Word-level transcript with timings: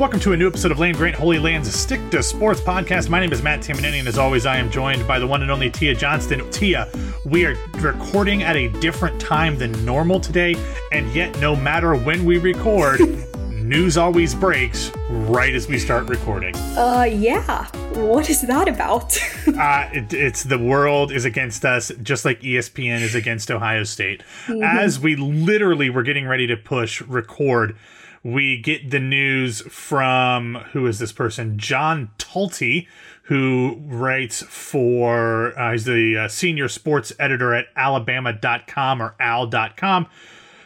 Welcome 0.00 0.20
to 0.20 0.32
a 0.32 0.36
new 0.38 0.46
episode 0.46 0.72
of 0.72 0.78
Land 0.78 0.96
Grant 0.96 1.14
Holy 1.14 1.38
Land's 1.38 1.74
Stick 1.74 2.00
to 2.10 2.22
Sports 2.22 2.62
podcast. 2.62 3.10
My 3.10 3.20
name 3.20 3.34
is 3.34 3.42
Matt 3.42 3.60
Tamanini, 3.60 3.98
and 3.98 4.08
as 4.08 4.16
always, 4.16 4.46
I 4.46 4.56
am 4.56 4.70
joined 4.70 5.06
by 5.06 5.18
the 5.18 5.26
one 5.26 5.42
and 5.42 5.50
only 5.50 5.68
Tia 5.68 5.94
Johnston. 5.94 6.50
Tia, 6.50 6.90
we 7.26 7.44
are 7.44 7.54
recording 7.80 8.42
at 8.42 8.56
a 8.56 8.68
different 8.80 9.20
time 9.20 9.58
than 9.58 9.84
normal 9.84 10.18
today, 10.18 10.56
and 10.90 11.06
yet, 11.14 11.38
no 11.38 11.54
matter 11.54 11.94
when 11.94 12.24
we 12.24 12.38
record, 12.38 12.98
news 13.50 13.98
always 13.98 14.34
breaks 14.34 14.90
right 15.10 15.54
as 15.54 15.68
we 15.68 15.78
start 15.78 16.08
recording. 16.08 16.56
Uh, 16.56 17.06
yeah. 17.06 17.66
What 17.92 18.30
is 18.30 18.40
that 18.40 18.68
about? 18.68 19.18
uh, 19.48 19.90
it, 19.92 20.14
it's 20.14 20.44
the 20.44 20.58
world 20.58 21.12
is 21.12 21.26
against 21.26 21.66
us, 21.66 21.92
just 22.02 22.24
like 22.24 22.40
ESPN 22.40 23.02
is 23.02 23.14
against 23.14 23.50
Ohio 23.50 23.84
State. 23.84 24.22
Mm-hmm. 24.46 24.62
As 24.62 24.98
we 24.98 25.14
literally 25.14 25.90
were 25.90 26.04
getting 26.04 26.26
ready 26.26 26.46
to 26.46 26.56
push 26.56 27.02
record, 27.02 27.76
we 28.22 28.58
get 28.58 28.90
the 28.90 29.00
news 29.00 29.62
from 29.62 30.56
who 30.72 30.86
is 30.86 30.98
this 30.98 31.12
person? 31.12 31.58
John 31.58 32.10
Talty, 32.18 32.86
who 33.24 33.80
writes 33.84 34.42
for, 34.42 35.58
uh, 35.58 35.72
he's 35.72 35.84
the 35.84 36.16
uh, 36.16 36.28
senior 36.28 36.68
sports 36.68 37.12
editor 37.18 37.54
at 37.54 37.66
alabama.com 37.76 39.00
or 39.00 39.14
al.com, 39.18 40.06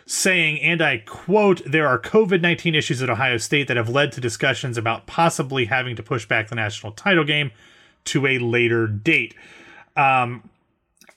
saying, 0.05 0.61
and 0.61 0.83
I 0.83 0.99
quote, 0.99 1.63
there 1.65 1.87
are 1.87 1.99
COVID 1.99 2.41
19 2.41 2.75
issues 2.75 3.03
at 3.03 3.11
Ohio 3.11 3.37
State 3.37 3.69
that 3.69 3.77
have 3.77 3.89
led 3.89 4.11
to 4.13 4.21
discussions 4.21 4.77
about 4.77 5.07
possibly 5.07 5.67
having 5.67 5.95
to 5.97 6.03
push 6.03 6.27
back 6.27 6.49
the 6.49 6.57
national 6.57 6.93
title 6.93 7.25
game 7.25 7.53
to 8.07 8.27
a 8.27 8.39
later 8.39 8.87
date. 8.87 9.35
Um, 9.97 10.51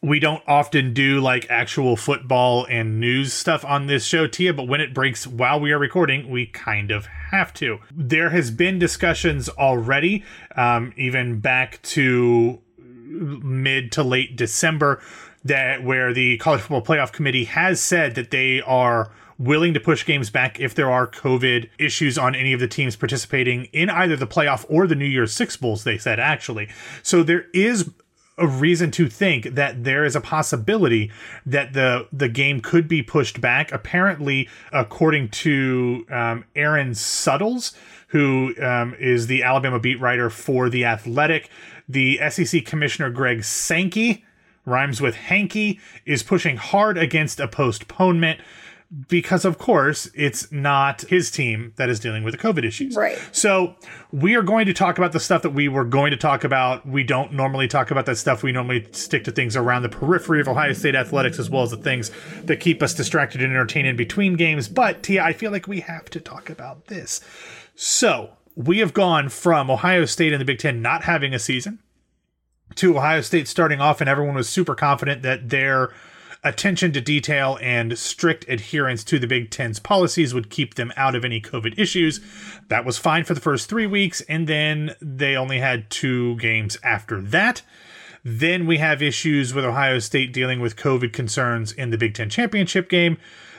we 0.01 0.19
don't 0.19 0.43
often 0.47 0.93
do 0.93 1.19
like 1.19 1.47
actual 1.49 1.97
football 1.97 2.65
and 2.69 2.99
news 2.99 3.33
stuff 3.33 3.65
on 3.65 3.87
this 3.87 4.05
show, 4.05 4.27
Tia, 4.27 4.53
but 4.53 4.67
when 4.67 4.79
it 4.79 4.93
breaks 4.93 5.25
while 5.25 5.59
we 5.59 5.71
are 5.71 5.79
recording, 5.79 6.29
we 6.29 6.45
kind 6.45 6.91
of 6.91 7.07
have 7.31 7.53
to. 7.55 7.79
There 7.91 8.29
has 8.29 8.51
been 8.51 8.77
discussions 8.77 9.49
already, 9.49 10.23
um, 10.55 10.93
even 10.97 11.39
back 11.39 11.81
to 11.83 12.61
mid 12.77 13.91
to 13.93 14.03
late 14.03 14.35
December, 14.35 15.01
that 15.43 15.83
where 15.83 16.13
the 16.13 16.37
college 16.37 16.61
football 16.61 16.83
playoff 16.83 17.11
committee 17.11 17.45
has 17.45 17.81
said 17.81 18.15
that 18.15 18.29
they 18.29 18.61
are 18.61 19.11
willing 19.39 19.73
to 19.73 19.79
push 19.79 20.05
games 20.05 20.29
back 20.29 20.59
if 20.59 20.73
there 20.75 20.91
are 20.91 21.07
COVID 21.07 21.69
issues 21.77 22.17
on 22.17 22.35
any 22.35 22.53
of 22.53 22.59
the 22.59 22.67
teams 22.67 22.95
participating 22.95 23.65
in 23.65 23.89
either 23.89 24.15
the 24.15 24.27
playoff 24.27 24.65
or 24.69 24.87
the 24.87 24.95
New 24.95 25.05
Year's 25.05 25.33
Six 25.33 25.57
Bowls, 25.57 25.83
they 25.83 25.97
said 25.97 26.19
actually. 26.19 26.69
So 27.03 27.23
there 27.23 27.45
is 27.53 27.89
a 28.37 28.47
reason 28.47 28.91
to 28.91 29.09
think 29.09 29.55
that 29.55 29.83
there 29.83 30.05
is 30.05 30.15
a 30.15 30.21
possibility 30.21 31.11
that 31.45 31.73
the 31.73 32.07
the 32.11 32.29
game 32.29 32.59
could 32.59 32.87
be 32.87 33.01
pushed 33.01 33.41
back. 33.41 33.71
Apparently, 33.71 34.47
according 34.71 35.29
to 35.29 36.05
um, 36.09 36.45
Aaron 36.55 36.93
Suttles, 36.93 37.75
who 38.09 38.53
um, 38.61 38.95
is 38.99 39.27
the 39.27 39.43
Alabama 39.43 39.79
beat 39.79 39.99
writer 39.99 40.29
for 40.29 40.69
the 40.69 40.85
Athletic, 40.85 41.49
the 41.89 42.19
SEC 42.29 42.65
Commissioner 42.65 43.09
Greg 43.09 43.43
Sankey 43.43 44.23
rhymes 44.65 45.01
with 45.01 45.15
Hanky 45.15 45.79
is 46.05 46.21
pushing 46.21 46.57
hard 46.57 46.97
against 46.97 47.39
a 47.39 47.47
postponement 47.47 48.39
because 49.09 49.43
of 49.43 49.57
course 49.57 50.09
it's 50.15 50.49
not 50.51 51.01
his 51.01 51.29
team 51.29 51.73
that 51.75 51.89
is 51.89 51.99
dealing 51.99 52.23
with 52.23 52.33
the 52.33 52.37
covid 52.37 52.63
issues. 52.63 52.95
Right. 52.95 53.19
So 53.31 53.75
we 54.11 54.35
are 54.35 54.41
going 54.41 54.65
to 54.67 54.73
talk 54.73 54.97
about 54.97 55.11
the 55.11 55.19
stuff 55.19 55.41
that 55.41 55.49
we 55.49 55.67
were 55.67 55.83
going 55.83 56.11
to 56.11 56.17
talk 56.17 56.43
about. 56.43 56.87
We 56.87 57.03
don't 57.03 57.33
normally 57.33 57.67
talk 57.67 57.91
about 57.91 58.05
that 58.05 58.17
stuff. 58.17 58.43
We 58.43 58.53
normally 58.53 58.87
stick 58.93 59.25
to 59.25 59.31
things 59.31 59.55
around 59.55 59.81
the 59.81 59.89
periphery 59.89 60.39
of 60.39 60.47
ohio 60.47 60.73
state 60.73 60.95
athletics 60.95 61.37
as 61.37 61.49
well 61.49 61.63
as 61.63 61.71
the 61.71 61.77
things 61.77 62.11
that 62.43 62.59
keep 62.59 62.81
us 62.81 62.93
distracted 62.93 63.41
and 63.41 63.51
entertained 63.51 63.87
in 63.87 63.97
between 63.97 64.35
games. 64.35 64.69
But 64.69 65.03
tia 65.03 65.23
i 65.23 65.33
feel 65.33 65.51
like 65.51 65.67
we 65.67 65.81
have 65.81 66.09
to 66.11 66.19
talk 66.21 66.49
about 66.49 66.87
this. 66.87 67.19
So 67.75 68.31
we 68.55 68.79
have 68.79 68.93
gone 68.93 69.27
from 69.29 69.69
ohio 69.69 70.05
state 70.05 70.31
and 70.31 70.39
the 70.39 70.45
big 70.45 70.59
ten 70.59 70.81
not 70.81 71.03
having 71.03 71.33
a 71.33 71.39
season 71.39 71.79
to 72.75 72.97
ohio 72.97 73.21
state 73.21 73.47
starting 73.47 73.81
off 73.81 74.01
and 74.01 74.09
everyone 74.09 74.35
was 74.35 74.47
super 74.47 74.75
confident 74.75 75.23
that 75.23 75.49
their 75.49 75.91
attention 76.43 76.91
to 76.93 77.01
detail 77.01 77.57
and 77.61 77.97
strict 77.97 78.47
adherence 78.47 79.03
to 79.05 79.19
the 79.19 79.27
Big 79.27 79.49
Ten's 79.49 79.79
policies 79.79 80.33
would 80.33 80.49
keep 80.49 80.75
them 80.75 80.93
out 80.95 81.15
of 81.15 81.25
any 81.25 81.41
COVID 81.41 81.77
issues. 81.77 82.19
That 82.67 82.85
was 82.85 82.97
fine 82.97 83.23
for 83.23 83.33
the 83.33 83.41
first 83.41 83.69
three 83.69 83.87
weeks, 83.87 84.21
and 84.21 84.47
then 84.47 84.95
they 85.01 85.35
only 85.35 85.59
had 85.59 85.89
two 85.89 86.37
games 86.37 86.77
after 86.83 87.21
that. 87.21 87.61
Then 88.23 88.65
we 88.65 88.77
have 88.77 89.01
issues 89.01 89.53
with 89.53 89.65
Ohio 89.65 89.99
State 89.99 90.33
dealing 90.33 90.59
with 90.59 90.75
COVID 90.75 91.13
concerns 91.13 91.71
in 91.71 91.91
the 91.91 91.97
Big 91.97 92.13
Ten 92.13 92.29
championship 92.29 92.89
game. 92.89 93.17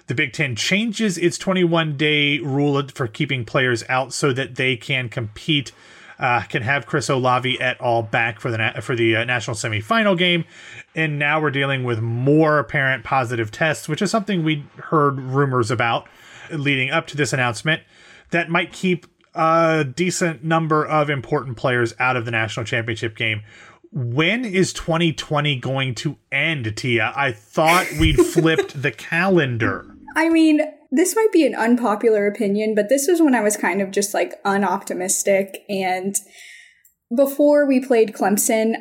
The 0.08 0.14
Big 0.14 0.32
Ten 0.32 0.56
changes 0.56 1.18
its 1.18 1.38
21 1.38 1.96
day 1.96 2.38
rule 2.38 2.82
for 2.88 3.06
keeping 3.06 3.44
players 3.44 3.84
out 3.88 4.12
so 4.12 4.32
that 4.32 4.56
they 4.56 4.76
can 4.76 5.08
compete 5.08 5.72
uh, 6.18 6.42
can 6.42 6.62
have 6.62 6.86
Chris 6.86 7.08
Olave 7.08 7.60
et 7.60 7.76
al. 7.80 8.02
back 8.02 8.40
for 8.40 8.50
the 8.50 8.58
na- 8.58 8.80
for 8.80 8.96
the 8.96 9.16
uh, 9.16 9.24
national 9.24 9.54
semifinal 9.56 10.16
game, 10.16 10.44
and 10.94 11.18
now 11.18 11.40
we're 11.40 11.50
dealing 11.50 11.84
with 11.84 12.00
more 12.00 12.58
apparent 12.58 13.04
positive 13.04 13.50
tests, 13.50 13.88
which 13.88 14.02
is 14.02 14.10
something 14.10 14.42
we 14.42 14.64
heard 14.76 15.20
rumors 15.20 15.70
about 15.70 16.08
leading 16.50 16.90
up 16.90 17.06
to 17.06 17.16
this 17.16 17.32
announcement 17.32 17.82
that 18.30 18.48
might 18.48 18.72
keep 18.72 19.06
a 19.34 19.84
decent 19.84 20.42
number 20.42 20.84
of 20.84 21.08
important 21.08 21.56
players 21.56 21.94
out 21.98 22.16
of 22.16 22.24
the 22.24 22.30
national 22.30 22.66
championship 22.66 23.16
game. 23.16 23.42
When 23.90 24.44
is 24.44 24.72
2020 24.72 25.56
going 25.56 25.94
to 25.96 26.16
end, 26.30 26.76
Tia? 26.76 27.12
I 27.16 27.32
thought 27.32 27.86
we'd 27.98 28.16
flipped 28.26 28.82
the 28.82 28.90
calendar. 28.90 29.94
I 30.16 30.28
mean, 30.28 30.60
this 30.90 31.14
might 31.14 31.32
be 31.32 31.46
an 31.46 31.54
unpopular 31.54 32.26
opinion, 32.26 32.74
but 32.74 32.88
this 32.88 33.06
was 33.08 33.20
when 33.20 33.34
I 33.34 33.42
was 33.42 33.56
kind 33.56 33.80
of 33.82 33.90
just 33.90 34.14
like 34.14 34.42
unoptimistic. 34.44 35.58
And 35.68 36.16
before 37.14 37.66
we 37.66 37.84
played 37.84 38.12
Clemson, 38.12 38.74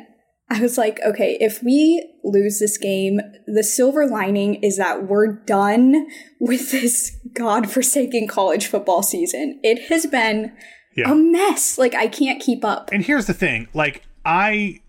I 0.50 0.60
was 0.60 0.78
like, 0.78 0.98
okay, 1.04 1.36
if 1.40 1.62
we 1.62 2.10
lose 2.24 2.58
this 2.58 2.78
game, 2.78 3.20
the 3.46 3.62
silver 3.62 4.06
lining 4.06 4.54
is 4.56 4.78
that 4.78 5.06
we're 5.06 5.44
done 5.44 6.06
with 6.40 6.70
this 6.70 7.16
godforsaken 7.34 8.26
college 8.28 8.66
football 8.66 9.02
season. 9.02 9.60
It 9.62 9.88
has 9.90 10.06
been 10.06 10.56
yeah. 10.96 11.12
a 11.12 11.14
mess. 11.14 11.76
Like, 11.76 11.94
I 11.94 12.08
can't 12.08 12.40
keep 12.40 12.64
up. 12.64 12.88
And 12.92 13.04
here's 13.04 13.26
the 13.26 13.34
thing 13.34 13.68
like, 13.74 14.02
I. 14.24 14.80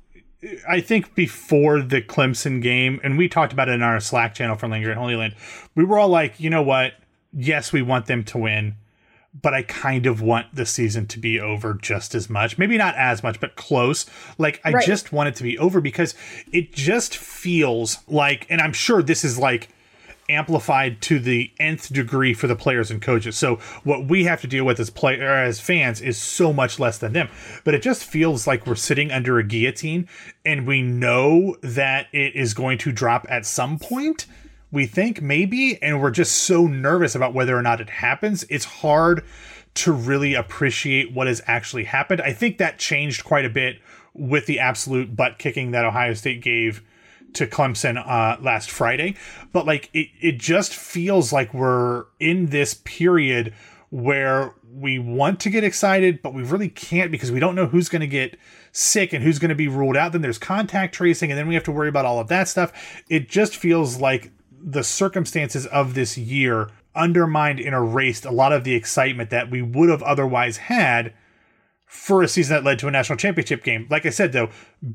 I 0.67 0.79
think 0.81 1.15
before 1.15 1.81
the 1.81 2.01
Clemson 2.01 2.61
game, 2.61 2.99
and 3.03 3.17
we 3.17 3.27
talked 3.27 3.51
about 3.51 3.69
it 3.69 3.73
in 3.73 3.81
our 3.81 3.99
Slack 3.99 4.33
channel 4.33 4.55
for 4.55 4.67
Land 4.67 4.83
Grant 4.83 4.99
Holy 4.99 5.15
Land, 5.15 5.35
we 5.75 5.83
were 5.83 5.99
all 5.99 6.09
like, 6.09 6.39
you 6.39 6.49
know 6.49 6.63
what? 6.63 6.93
yes, 7.33 7.71
we 7.71 7.81
want 7.81 8.05
them 8.05 8.23
to 8.25 8.37
win, 8.37 8.75
but 9.39 9.53
I 9.53 9.63
kind 9.63 10.05
of 10.05 10.21
want 10.21 10.53
the 10.53 10.65
season 10.65 11.07
to 11.07 11.19
be 11.19 11.39
over 11.39 11.73
just 11.73 12.15
as 12.15 12.29
much. 12.29 12.57
Maybe 12.57 12.77
not 12.77 12.95
as 12.95 13.23
much, 13.23 13.39
but 13.39 13.55
close. 13.55 14.05
Like, 14.37 14.59
I 14.63 14.71
right. 14.71 14.85
just 14.85 15.11
want 15.11 15.29
it 15.29 15.35
to 15.35 15.43
be 15.43 15.57
over 15.57 15.81
because 15.81 16.15
it 16.51 16.73
just 16.73 17.15
feels 17.15 17.99
like, 18.07 18.47
and 18.49 18.61
I'm 18.61 18.73
sure 18.73 19.03
this 19.03 19.23
is 19.23 19.37
like, 19.37 19.69
amplified 20.29 21.01
to 21.01 21.19
the 21.19 21.51
nth 21.59 21.91
degree 21.91 22.33
for 22.33 22.47
the 22.47 22.55
players 22.55 22.91
and 22.91 23.01
coaches. 23.01 23.37
So 23.37 23.55
what 23.83 24.05
we 24.05 24.25
have 24.25 24.41
to 24.41 24.47
deal 24.47 24.65
with 24.65 24.79
as 24.79 24.89
player 24.89 25.27
as 25.27 25.59
fans 25.59 26.01
is 26.01 26.17
so 26.17 26.53
much 26.53 26.79
less 26.79 26.97
than 26.97 27.13
them. 27.13 27.29
But 27.63 27.73
it 27.73 27.81
just 27.81 28.05
feels 28.05 28.47
like 28.47 28.65
we're 28.65 28.75
sitting 28.75 29.11
under 29.11 29.39
a 29.39 29.43
guillotine 29.43 30.07
and 30.45 30.67
we 30.67 30.81
know 30.81 31.57
that 31.61 32.07
it 32.13 32.35
is 32.35 32.53
going 32.53 32.77
to 32.79 32.91
drop 32.91 33.25
at 33.29 33.45
some 33.45 33.79
point 33.79 34.25
we 34.71 34.85
think 34.85 35.21
maybe, 35.21 35.81
and 35.81 36.01
we're 36.01 36.11
just 36.11 36.43
so 36.43 36.67
nervous 36.67 37.15
about 37.15 37.33
whether 37.33 37.57
or 37.57 37.61
not 37.61 37.81
it 37.81 37.89
happens. 37.89 38.45
It's 38.49 38.65
hard 38.65 39.23
to 39.75 39.91
really 39.91 40.33
appreciate 40.35 41.11
what 41.11 41.27
has 41.27 41.41
actually 41.47 41.85
happened. 41.85 42.21
I 42.21 42.33
think 42.33 42.57
that 42.57 42.77
changed 42.77 43.23
quite 43.23 43.45
a 43.45 43.49
bit 43.49 43.79
with 44.13 44.45
the 44.45 44.59
absolute 44.59 45.15
butt 45.15 45.39
kicking 45.39 45.71
that 45.71 45.85
Ohio 45.85 46.13
State 46.13 46.41
gave 46.41 46.83
to 47.33 47.47
Clemson 47.47 47.97
uh, 47.97 48.41
last 48.41 48.69
Friday. 48.69 49.15
But 49.51 49.65
like 49.65 49.89
it, 49.93 50.09
it 50.21 50.37
just 50.37 50.73
feels 50.73 51.31
like 51.33 51.53
we're 51.53 52.05
in 52.19 52.47
this 52.47 52.73
period 52.73 53.53
where 53.89 54.53
we 54.71 54.99
want 54.99 55.39
to 55.41 55.49
get 55.49 55.63
excited, 55.63 56.21
but 56.21 56.33
we 56.33 56.43
really 56.43 56.69
can't 56.69 57.11
because 57.11 57.31
we 57.31 57.39
don't 57.39 57.55
know 57.55 57.65
who's 57.65 57.89
going 57.89 58.01
to 58.01 58.07
get 58.07 58.37
sick 58.71 59.13
and 59.13 59.23
who's 59.23 59.39
going 59.39 59.49
to 59.49 59.55
be 59.55 59.67
ruled 59.67 59.97
out. 59.97 60.11
Then 60.11 60.21
there's 60.21 60.37
contact 60.37 60.93
tracing, 60.93 61.31
and 61.31 61.37
then 61.37 61.47
we 61.47 61.55
have 61.55 61.63
to 61.63 61.71
worry 61.71 61.89
about 61.89 62.05
all 62.05 62.19
of 62.19 62.27
that 62.27 62.47
stuff. 62.47 63.03
It 63.09 63.29
just 63.29 63.55
feels 63.55 63.99
like 63.99 64.31
the 64.61 64.83
circumstances 64.83 65.65
of 65.67 65.93
this 65.93 66.17
year 66.17 66.69
undermined 66.95 67.59
and 67.59 67.73
erased 67.73 68.25
a 68.25 68.31
lot 68.31 68.51
of 68.51 68.63
the 68.63 68.75
excitement 68.75 69.29
that 69.29 69.49
we 69.49 69.61
would 69.61 69.89
have 69.89 70.03
otherwise 70.03 70.57
had 70.57 71.13
for 71.85 72.21
a 72.21 72.27
season 72.27 72.55
that 72.55 72.63
led 72.63 72.77
to 72.79 72.87
a 72.87 72.91
national 72.91 73.17
championship 73.17 73.63
game. 73.63 73.87
Like 73.89 74.05
I 74.05 74.09
said, 74.11 74.31
though, 74.31 74.49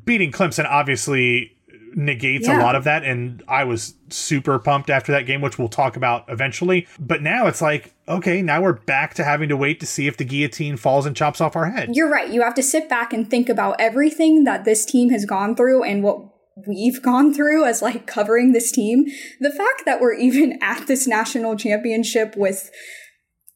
beating 0.04 0.30
Clemson 0.30 0.66
obviously 0.66 1.56
negates 1.96 2.46
yeah. 2.46 2.60
a 2.60 2.62
lot 2.62 2.74
of 2.74 2.84
that. 2.84 3.04
And 3.04 3.42
I 3.48 3.64
was 3.64 3.94
super 4.08 4.58
pumped 4.58 4.90
after 4.90 5.12
that 5.12 5.26
game, 5.26 5.40
which 5.40 5.58
we'll 5.58 5.68
talk 5.68 5.96
about 5.96 6.24
eventually. 6.28 6.86
But 6.98 7.22
now 7.22 7.46
it's 7.46 7.62
like, 7.62 7.94
okay, 8.08 8.42
now 8.42 8.62
we're 8.62 8.74
back 8.74 9.14
to 9.14 9.24
having 9.24 9.48
to 9.48 9.56
wait 9.56 9.80
to 9.80 9.86
see 9.86 10.06
if 10.06 10.16
the 10.16 10.24
guillotine 10.24 10.76
falls 10.76 11.06
and 11.06 11.16
chops 11.16 11.40
off 11.40 11.56
our 11.56 11.70
head. 11.70 11.90
You're 11.94 12.10
right. 12.10 12.30
You 12.30 12.42
have 12.42 12.54
to 12.54 12.62
sit 12.62 12.88
back 12.88 13.12
and 13.12 13.28
think 13.28 13.48
about 13.48 13.80
everything 13.80 14.44
that 14.44 14.64
this 14.64 14.84
team 14.84 15.10
has 15.10 15.24
gone 15.24 15.56
through 15.56 15.82
and 15.82 16.02
what 16.02 16.18
we've 16.66 17.02
gone 17.02 17.34
through 17.34 17.64
as 17.64 17.82
like 17.82 18.06
covering 18.06 18.52
this 18.52 18.70
team, 18.70 19.06
the 19.40 19.50
fact 19.50 19.82
that 19.84 20.00
we're 20.00 20.14
even 20.14 20.58
at 20.62 20.86
this 20.86 21.06
national 21.06 21.56
championship 21.56 22.36
with 22.36 22.70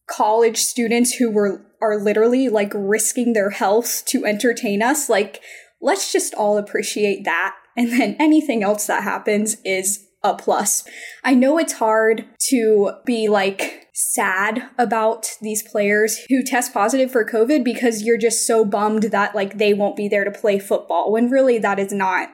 college 0.08 0.58
students 0.58 1.14
who 1.14 1.30
were 1.30 1.64
are 1.80 1.96
literally 1.96 2.48
like 2.48 2.72
risking 2.74 3.34
their 3.34 3.50
health 3.50 4.02
to 4.06 4.24
entertain 4.24 4.82
us. 4.82 5.08
Like, 5.08 5.40
let's 5.80 6.12
just 6.12 6.34
all 6.34 6.58
appreciate 6.58 7.24
that. 7.24 7.54
And 7.78 7.92
then 7.92 8.16
anything 8.18 8.64
else 8.64 8.88
that 8.88 9.04
happens 9.04 9.56
is 9.64 10.08
a 10.24 10.34
plus. 10.34 10.82
I 11.22 11.34
know 11.34 11.58
it's 11.58 11.74
hard 11.74 12.26
to 12.48 12.90
be 13.06 13.28
like 13.28 13.86
sad 13.94 14.68
about 14.76 15.28
these 15.40 15.62
players 15.62 16.18
who 16.28 16.42
test 16.42 16.74
positive 16.74 17.12
for 17.12 17.24
COVID 17.24 17.64
because 17.64 18.02
you're 18.02 18.18
just 18.18 18.48
so 18.48 18.64
bummed 18.64 19.04
that 19.04 19.36
like 19.36 19.58
they 19.58 19.74
won't 19.74 19.96
be 19.96 20.08
there 20.08 20.24
to 20.24 20.30
play 20.32 20.58
football 20.58 21.12
when 21.12 21.30
really 21.30 21.58
that 21.58 21.78
is 21.78 21.92
not 21.92 22.30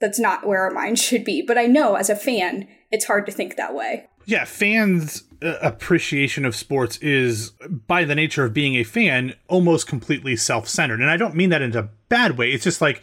that's 0.00 0.20
not 0.20 0.46
where 0.46 0.62
our 0.62 0.70
mind 0.70 0.98
should 1.00 1.24
be. 1.24 1.42
But 1.42 1.58
I 1.58 1.66
know 1.66 1.96
as 1.96 2.08
a 2.08 2.14
fan, 2.14 2.68
it's 2.92 3.06
hard 3.06 3.26
to 3.26 3.32
think 3.32 3.56
that 3.56 3.74
way. 3.74 4.06
Yeah, 4.26 4.44
fans' 4.44 5.24
uh, 5.42 5.56
appreciation 5.60 6.44
of 6.44 6.54
sports 6.54 6.98
is, 6.98 7.50
by 7.86 8.04
the 8.04 8.14
nature 8.14 8.44
of 8.44 8.54
being 8.54 8.76
a 8.76 8.84
fan, 8.84 9.34
almost 9.48 9.86
completely 9.86 10.36
self 10.36 10.68
centered. 10.68 11.00
And 11.00 11.10
I 11.10 11.16
don't 11.16 11.34
mean 11.34 11.50
that 11.50 11.62
in 11.62 11.76
a 11.76 11.90
bad 12.08 12.38
way. 12.38 12.52
It's 12.52 12.64
just 12.64 12.80
like, 12.80 13.02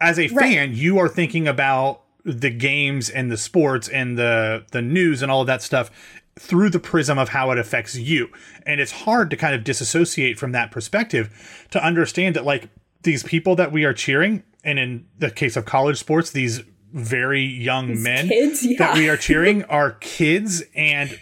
as 0.00 0.18
a 0.18 0.28
right. 0.28 0.40
fan, 0.40 0.74
you 0.74 0.98
are 0.98 1.08
thinking 1.08 1.48
about 1.48 2.02
the 2.24 2.50
games 2.50 3.08
and 3.08 3.30
the 3.30 3.36
sports 3.36 3.88
and 3.88 4.18
the 4.18 4.64
the 4.72 4.82
news 4.82 5.22
and 5.22 5.30
all 5.30 5.42
of 5.42 5.46
that 5.46 5.62
stuff 5.62 5.90
through 6.38 6.68
the 6.68 6.80
prism 6.80 7.18
of 7.18 7.30
how 7.30 7.50
it 7.50 7.58
affects 7.58 7.96
you. 7.96 8.28
And 8.64 8.80
it's 8.80 8.92
hard 8.92 9.30
to 9.30 9.36
kind 9.36 9.54
of 9.54 9.64
disassociate 9.64 10.38
from 10.38 10.52
that 10.52 10.70
perspective 10.70 11.66
to 11.70 11.82
understand 11.82 12.36
that 12.36 12.44
like 12.44 12.68
these 13.02 13.22
people 13.22 13.56
that 13.56 13.72
we 13.72 13.84
are 13.84 13.94
cheering 13.94 14.42
and 14.64 14.78
in 14.78 15.06
the 15.18 15.30
case 15.30 15.56
of 15.56 15.64
college 15.64 15.98
sports 15.98 16.30
these 16.32 16.62
very 16.92 17.42
young 17.42 17.88
these 17.88 18.02
men 18.02 18.28
kids, 18.28 18.66
yeah. 18.66 18.78
that 18.78 18.94
we 18.94 19.08
are 19.08 19.16
cheering 19.16 19.62
are 19.64 19.92
kids 19.92 20.62
and 20.74 21.18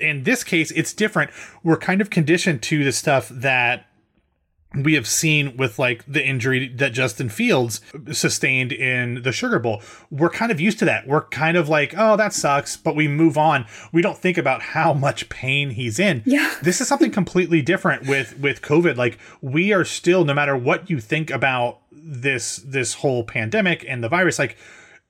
in 0.00 0.22
this 0.22 0.44
case 0.44 0.70
it's 0.70 0.92
different 0.92 1.30
we're 1.62 1.76
kind 1.76 2.00
of 2.00 2.08
conditioned 2.08 2.62
to 2.62 2.84
the 2.84 2.92
stuff 2.92 3.28
that 3.30 3.86
we 4.76 4.94
have 4.94 5.06
seen 5.06 5.56
with 5.56 5.78
like 5.78 6.04
the 6.06 6.24
injury 6.24 6.68
that 6.68 6.92
Justin 6.92 7.28
Fields 7.28 7.80
sustained 8.12 8.72
in 8.72 9.22
the 9.22 9.32
Sugar 9.32 9.58
Bowl. 9.58 9.82
We're 10.10 10.30
kind 10.30 10.50
of 10.50 10.60
used 10.60 10.78
to 10.80 10.84
that. 10.86 11.06
We're 11.06 11.26
kind 11.26 11.56
of 11.56 11.68
like, 11.68 11.94
oh, 11.96 12.16
that 12.16 12.32
sucks, 12.32 12.76
but 12.76 12.96
we 12.96 13.08
move 13.08 13.38
on. 13.38 13.66
We 13.92 14.02
don't 14.02 14.18
think 14.18 14.38
about 14.38 14.62
how 14.62 14.92
much 14.92 15.28
pain 15.28 15.70
he's 15.70 15.98
in. 15.98 16.22
Yeah. 16.24 16.54
This 16.62 16.80
is 16.80 16.88
something 16.88 17.10
completely 17.10 17.62
different 17.62 18.06
with 18.08 18.38
with 18.38 18.62
COVID. 18.62 18.96
Like 18.96 19.18
we 19.40 19.72
are 19.72 19.84
still 19.84 20.24
no 20.24 20.34
matter 20.34 20.56
what 20.56 20.90
you 20.90 21.00
think 21.00 21.30
about 21.30 21.80
this 21.92 22.56
this 22.56 22.94
whole 22.94 23.24
pandemic 23.24 23.84
and 23.88 24.02
the 24.02 24.08
virus 24.08 24.38
like 24.38 24.56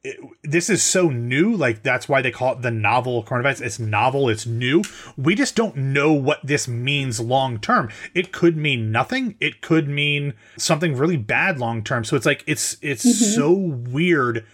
it, 0.05 0.21
this 0.43 0.69
is 0.69 0.83
so 0.83 1.09
new 1.09 1.57
like 1.57 1.83
that's 1.83 2.09
why 2.09 2.21
they 2.21 2.31
call 2.31 2.53
it 2.53 2.63
the 2.63 2.71
novel 2.71 3.25
coronavirus 3.25 3.63
it's 3.63 3.79
novel 3.79 4.29
it's 4.29 4.47
new. 4.47 4.83
We 5.17 5.35
just 5.35 5.57
don't 5.57 5.77
know 5.77 6.13
what 6.13 6.47
this 6.47 6.69
means 6.69 7.19
long 7.19 7.59
term 7.59 7.91
it 8.15 8.31
could 8.31 8.57
mean 8.57 8.93
nothing. 8.93 9.37
It 9.41 9.63
could 9.63 9.89
mean 9.89 10.35
something 10.57 10.95
really 10.95 11.17
bad 11.17 11.59
long 11.59 11.83
term 11.83 12.05
so 12.05 12.17
it's 12.17 12.27
like 12.27 12.45
it's 12.47 12.77
it's 12.83 13.05
mm-hmm. 13.05 13.35
so 13.35 13.53
weird 13.53 14.45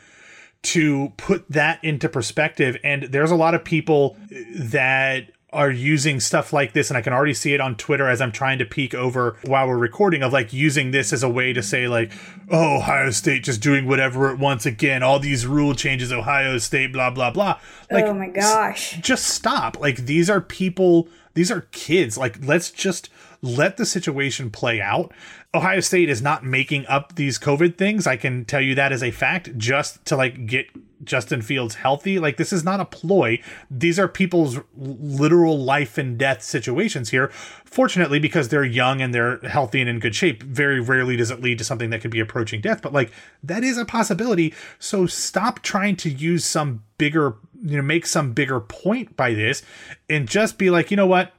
to 0.62 1.12
put 1.16 1.48
that 1.50 1.82
into 1.82 2.08
perspective. 2.08 2.76
And 2.84 3.04
there's 3.04 3.30
a 3.30 3.36
lot 3.36 3.54
of 3.54 3.64
people 3.64 4.16
that 4.54 5.30
are 5.52 5.70
using 5.70 6.20
stuff 6.20 6.52
like 6.52 6.72
this 6.72 6.90
and 6.90 6.96
i 6.96 7.02
can 7.02 7.12
already 7.12 7.34
see 7.34 7.52
it 7.54 7.60
on 7.60 7.74
twitter 7.74 8.08
as 8.08 8.20
i'm 8.20 8.30
trying 8.32 8.58
to 8.58 8.64
peek 8.64 8.94
over 8.94 9.36
while 9.44 9.66
we're 9.66 9.76
recording 9.76 10.22
of 10.22 10.32
like 10.32 10.52
using 10.52 10.90
this 10.92 11.12
as 11.12 11.22
a 11.22 11.28
way 11.28 11.52
to 11.52 11.62
say 11.62 11.88
like 11.88 12.12
oh 12.50 12.76
ohio 12.76 13.10
state 13.10 13.42
just 13.44 13.60
doing 13.60 13.86
whatever 13.86 14.30
it 14.30 14.38
wants 14.38 14.66
again. 14.66 15.02
All 15.02 15.18
these 15.18 15.46
rule 15.46 15.74
changes 15.74 16.12
ohio 16.12 16.58
state 16.58 16.92
blah 16.92 17.10
blah 17.10 17.30
blah. 17.30 17.58
Like 17.90 18.04
oh 18.06 18.14
my 18.14 18.28
gosh. 18.28 18.94
s- 18.94 19.00
just 19.00 19.26
stop. 19.26 19.78
Like 19.78 19.96
these 20.06 20.28
are 20.28 20.40
people 20.40 21.08
these 21.34 21.50
are 21.50 21.62
kids. 21.72 22.18
Like 22.18 22.44
let's 22.44 22.70
just 22.70 23.08
let 23.42 23.76
the 23.76 23.86
situation 23.86 24.50
play 24.50 24.80
out 24.80 25.12
ohio 25.54 25.80
state 25.80 26.08
is 26.08 26.22
not 26.22 26.44
making 26.44 26.86
up 26.86 27.16
these 27.16 27.38
covid 27.38 27.76
things 27.76 28.06
i 28.06 28.16
can 28.16 28.44
tell 28.44 28.60
you 28.60 28.74
that 28.74 28.92
as 28.92 29.02
a 29.02 29.10
fact 29.10 29.56
just 29.56 30.04
to 30.04 30.16
like 30.16 30.46
get 30.46 30.66
Justin 31.04 31.42
Fields 31.42 31.76
healthy. 31.76 32.18
Like 32.18 32.36
this 32.36 32.52
is 32.52 32.64
not 32.64 32.80
a 32.80 32.84
ploy. 32.84 33.40
These 33.70 33.98
are 33.98 34.08
people's 34.08 34.58
literal 34.76 35.58
life 35.58 35.98
and 35.98 36.18
death 36.18 36.42
situations 36.42 37.10
here. 37.10 37.28
Fortunately, 37.64 38.18
because 38.18 38.48
they're 38.48 38.64
young 38.64 39.00
and 39.00 39.14
they're 39.14 39.38
healthy 39.38 39.80
and 39.80 39.88
in 39.88 40.00
good 40.00 40.14
shape, 40.14 40.42
very 40.42 40.80
rarely 40.80 41.16
does 41.16 41.30
it 41.30 41.40
lead 41.40 41.58
to 41.58 41.64
something 41.64 41.90
that 41.90 42.00
could 42.00 42.10
be 42.10 42.20
approaching 42.20 42.60
death. 42.60 42.82
But 42.82 42.92
like 42.92 43.12
that 43.42 43.64
is 43.64 43.78
a 43.78 43.84
possibility. 43.84 44.54
So 44.78 45.06
stop 45.06 45.60
trying 45.60 45.96
to 45.96 46.10
use 46.10 46.44
some 46.44 46.84
bigger, 46.98 47.36
you 47.64 47.76
know, 47.76 47.82
make 47.82 48.06
some 48.06 48.32
bigger 48.32 48.60
point 48.60 49.16
by 49.16 49.34
this 49.34 49.62
and 50.08 50.28
just 50.28 50.58
be 50.58 50.70
like, 50.70 50.90
you 50.90 50.96
know 50.96 51.06
what? 51.06 51.32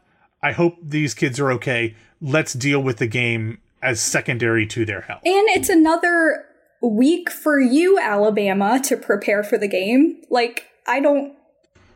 I 0.43 0.53
hope 0.53 0.77
these 0.81 1.13
kids 1.13 1.39
are 1.39 1.51
okay. 1.53 1.95
Let's 2.19 2.53
deal 2.53 2.81
with 2.81 2.97
the 2.97 3.07
game 3.07 3.59
as 3.81 4.01
secondary 4.01 4.65
to 4.67 4.85
their 4.85 5.01
health. 5.01 5.21
And 5.25 5.47
it's 5.49 5.69
another 5.69 6.45
week 6.81 7.29
for 7.29 7.59
you, 7.59 7.99
Alabama, 7.99 8.79
to 8.83 8.97
prepare 8.97 9.43
for 9.43 9.57
the 9.57 9.67
game. 9.67 10.21
Like, 10.29 10.67
I 10.87 10.99
don't, 10.99 11.35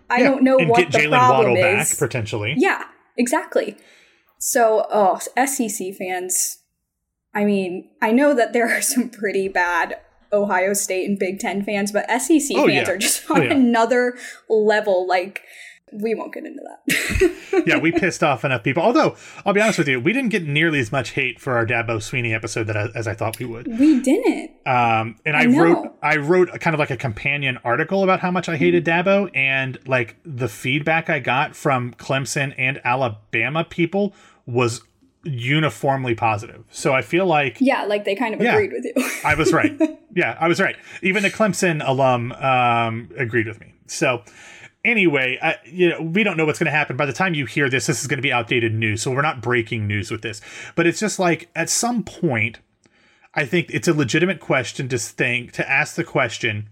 I 0.09 0.19
yeah, 0.19 0.23
don't 0.29 0.43
know 0.43 0.57
what 0.57 0.91
the 0.91 0.97
Jaylen 0.97 1.09
problem 1.09 1.53
Waddle 1.53 1.79
is. 1.79 1.89
Back, 1.91 1.97
potentially. 1.99 2.53
Yeah, 2.57 2.83
exactly. 3.17 3.77
So, 4.39 4.85
oh, 4.91 5.19
SEC 5.45 5.95
fans. 5.95 6.59
I 7.33 7.45
mean, 7.45 7.89
I 8.01 8.11
know 8.11 8.33
that 8.33 8.53
there 8.53 8.69
are 8.69 8.81
some 8.81 9.09
pretty 9.09 9.47
bad 9.47 9.99
Ohio 10.31 10.73
State 10.73 11.07
and 11.07 11.17
Big 11.17 11.39
Ten 11.39 11.63
fans, 11.63 11.91
but 11.91 12.09
SEC 12.21 12.57
oh, 12.57 12.67
fans 12.67 12.87
yeah. 12.87 12.89
are 12.89 12.97
just 12.97 13.23
oh, 13.29 13.35
on 13.35 13.41
oh, 13.41 13.43
yeah. 13.45 13.53
another 13.53 14.17
level. 14.49 15.07
Like, 15.07 15.41
we 15.91 16.15
won't 16.15 16.33
get 16.33 16.45
into 16.45 16.61
that. 16.61 17.63
yeah, 17.67 17.77
we 17.77 17.91
pissed 17.91 18.23
off 18.23 18.43
enough 18.43 18.63
people. 18.63 18.81
Although 18.81 19.15
I'll 19.45 19.53
be 19.53 19.61
honest 19.61 19.77
with 19.77 19.87
you, 19.87 19.99
we 19.99 20.13
didn't 20.13 20.29
get 20.29 20.43
nearly 20.43 20.79
as 20.79 20.91
much 20.91 21.11
hate 21.11 21.39
for 21.39 21.55
our 21.55 21.65
Dabo 21.65 21.97
Swinney 21.97 22.33
episode 22.33 22.65
that 22.67 22.77
I, 22.77 22.87
as 22.95 23.07
I 23.07 23.13
thought 23.13 23.39
we 23.39 23.45
would. 23.45 23.67
We 23.67 24.01
didn't. 24.01 24.51
Um, 24.65 25.17
and 25.25 25.35
I, 25.37 25.43
I 25.43 25.45
wrote 25.45 25.95
I 26.01 26.17
wrote 26.17 26.59
kind 26.59 26.73
of 26.73 26.79
like 26.79 26.91
a 26.91 26.97
companion 26.97 27.59
article 27.63 28.03
about 28.03 28.19
how 28.19 28.31
much 28.31 28.49
I 28.49 28.57
hated 28.57 28.85
mm. 28.85 29.03
Dabo, 29.03 29.31
and 29.35 29.77
like 29.87 30.17
the 30.23 30.47
feedback 30.47 31.09
I 31.09 31.19
got 31.19 31.55
from 31.55 31.93
Clemson 31.93 32.53
and 32.57 32.81
Alabama 32.83 33.63
people 33.63 34.13
was 34.45 34.81
uniformly 35.23 36.15
positive. 36.15 36.63
So 36.69 36.93
I 36.93 37.01
feel 37.01 37.25
like 37.25 37.57
yeah, 37.59 37.85
like 37.85 38.05
they 38.05 38.15
kind 38.15 38.33
of 38.33 38.41
yeah, 38.41 38.53
agreed 38.53 38.71
with 38.71 38.85
you. 38.85 38.93
I 39.23 39.35
was 39.35 39.53
right. 39.53 39.79
Yeah, 40.15 40.37
I 40.39 40.47
was 40.47 40.61
right. 40.61 40.77
Even 41.01 41.23
the 41.23 41.29
Clemson 41.29 41.85
alum 41.85 42.31
um, 42.31 43.09
agreed 43.17 43.47
with 43.47 43.59
me. 43.59 43.73
So 43.85 44.23
anyway, 44.85 45.37
I, 45.41 45.57
you 45.65 45.89
know, 45.89 46.01
we 46.01 46.23
don't 46.23 46.37
know 46.37 46.45
what's 46.45 46.59
going 46.59 46.71
to 46.71 46.71
happen. 46.71 46.95
By 46.95 47.05
the 47.05 47.13
time 47.13 47.33
you 47.33 47.45
hear 47.45 47.69
this, 47.69 47.87
this 47.87 48.01
is 48.01 48.07
going 48.07 48.19
to 48.19 48.23
be 48.23 48.31
outdated 48.31 48.73
news. 48.73 49.01
So 49.01 49.11
we're 49.11 49.21
not 49.21 49.41
breaking 49.41 49.87
news 49.87 50.11
with 50.11 50.21
this. 50.21 50.39
But 50.75 50.87
it's 50.87 50.99
just 50.99 51.19
like 51.19 51.49
at 51.55 51.69
some 51.69 52.03
point, 52.03 52.59
I 53.33 53.45
think 53.45 53.69
it's 53.71 53.87
a 53.87 53.93
legitimate 53.93 54.39
question 54.39 54.87
to 54.89 54.97
think, 54.97 55.51
to 55.53 55.69
ask 55.69 55.95
the 55.95 56.05
question, 56.05 56.69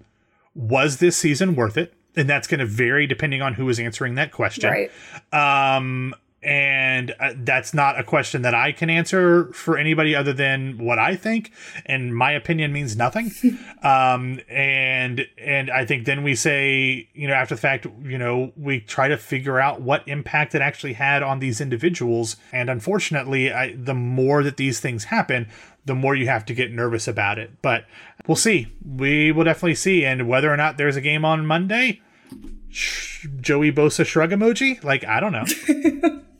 was 0.55 0.97
this 0.97 1.17
season 1.17 1.55
worth 1.55 1.77
it? 1.77 1.93
And 2.15 2.29
that's 2.29 2.47
going 2.47 2.59
to 2.59 2.65
vary 2.65 3.07
depending 3.07 3.41
on 3.41 3.55
who 3.55 3.67
is 3.69 3.79
answering 3.79 4.15
that 4.15 4.31
question. 4.31 4.69
Right. 4.69 5.75
Um, 5.75 6.13
and 6.43 7.13
uh, 7.19 7.33
that's 7.37 7.73
not 7.73 7.99
a 7.99 8.03
question 8.03 8.41
that 8.41 8.53
I 8.53 8.71
can 8.71 8.89
answer 8.89 9.51
for 9.53 9.77
anybody 9.77 10.15
other 10.15 10.33
than 10.33 10.77
what 10.77 10.99
I 10.99 11.15
think, 11.15 11.51
and 11.85 12.15
my 12.15 12.31
opinion 12.31 12.73
means 12.73 12.95
nothing. 12.95 13.31
um, 13.83 14.39
and 14.49 15.25
and 15.37 15.71
I 15.71 15.85
think 15.85 16.05
then 16.05 16.23
we 16.23 16.35
say, 16.35 17.07
you 17.13 17.27
know, 17.27 17.33
after 17.33 17.55
the 17.55 17.61
fact, 17.61 17.87
you 18.03 18.17
know, 18.17 18.51
we 18.57 18.81
try 18.81 19.07
to 19.07 19.17
figure 19.17 19.59
out 19.59 19.81
what 19.81 20.07
impact 20.07 20.53
it 20.55 20.61
actually 20.61 20.93
had 20.93 21.23
on 21.23 21.39
these 21.39 21.61
individuals. 21.61 22.35
And 22.51 22.69
unfortunately, 22.69 23.51
I, 23.51 23.75
the 23.75 23.93
more 23.93 24.43
that 24.43 24.57
these 24.57 24.79
things 24.79 25.05
happen, 25.05 25.47
the 25.85 25.95
more 25.95 26.15
you 26.15 26.27
have 26.27 26.45
to 26.45 26.53
get 26.53 26.71
nervous 26.71 27.07
about 27.07 27.39
it. 27.39 27.61
But 27.61 27.85
we'll 28.27 28.35
see. 28.35 28.67
We 28.85 29.31
will 29.31 29.43
definitely 29.45 29.75
see, 29.75 30.05
and 30.05 30.27
whether 30.27 30.51
or 30.51 30.57
not 30.57 30.77
there's 30.77 30.95
a 30.95 31.01
game 31.01 31.25
on 31.25 31.45
Monday. 31.45 32.01
Joey 33.39 33.71
Bosa 33.71 34.05
shrug 34.05 34.31
emoji? 34.31 34.83
Like, 34.83 35.05
I 35.05 35.19
don't 35.19 35.31
know. 35.31 35.45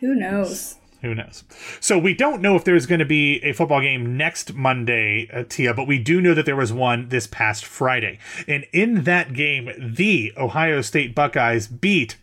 Who 0.00 0.14
knows? 0.14 0.76
Who 1.02 1.14
knows? 1.14 1.44
So 1.80 1.96
we 1.96 2.12
don't 2.12 2.42
know 2.42 2.56
if 2.56 2.64
there's 2.64 2.86
going 2.86 2.98
to 2.98 3.04
be 3.04 3.40
a 3.44 3.52
football 3.52 3.80
game 3.80 4.16
next 4.16 4.54
Monday, 4.54 5.28
uh, 5.32 5.44
Tia, 5.48 5.72
but 5.72 5.86
we 5.86 5.98
do 5.98 6.20
know 6.20 6.34
that 6.34 6.44
there 6.44 6.56
was 6.56 6.72
one 6.72 7.08
this 7.08 7.28
past 7.28 7.64
Friday. 7.64 8.18
And 8.48 8.66
in 8.72 9.04
that 9.04 9.32
game, 9.32 9.70
the 9.78 10.32
Ohio 10.36 10.80
State 10.80 11.14
Buckeyes 11.14 11.68
beat 11.68 12.16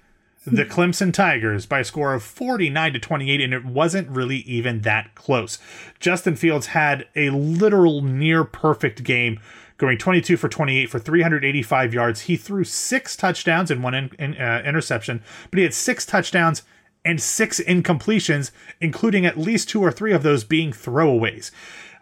the 0.46 0.65
Clemson 0.65 1.13
Tigers 1.13 1.65
by 1.65 1.79
a 1.79 1.84
score 1.86 2.13
of 2.13 2.24
49 2.24 2.94
to 2.94 3.00
28 3.00 3.41
and 3.41 3.53
it 3.53 3.65
wasn't 3.65 4.10
really 4.10 4.38
even 4.39 4.82
that 4.82 5.15
close. 5.15 5.58
Justin 6.01 6.36
Fields 6.36 6.67
had 6.67 7.08
a 7.15 7.29
literal 7.29 8.01
near 8.01 8.44
perfect 8.44 9.03
game 9.03 9.39
going 9.77 9.98
22 9.98 10.38
for 10.38 10.50
28 10.50 10.89
for 10.89 11.00
385 11.00 11.94
yards. 11.94 12.22
He 12.22 12.38
threw 12.38 12.63
six 12.63 13.15
touchdowns 13.15 13.72
and 13.72 13.84
one 13.84 13.94
in, 13.94 14.10
in, 14.20 14.38
uh, 14.38 14.63
interception, 14.65 15.22
but 15.50 15.58
he 15.58 15.63
had 15.63 15.74
six 15.74 16.05
touchdowns 16.05 16.63
and 17.05 17.21
six 17.21 17.59
incompletions, 17.62 18.51
including 18.81 19.25
at 19.25 19.38
least 19.38 19.69
two 19.69 19.81
or 19.81 19.91
three 19.91 20.12
of 20.12 20.24
those 20.24 20.43
being 20.43 20.71
throwaways. 20.71 21.51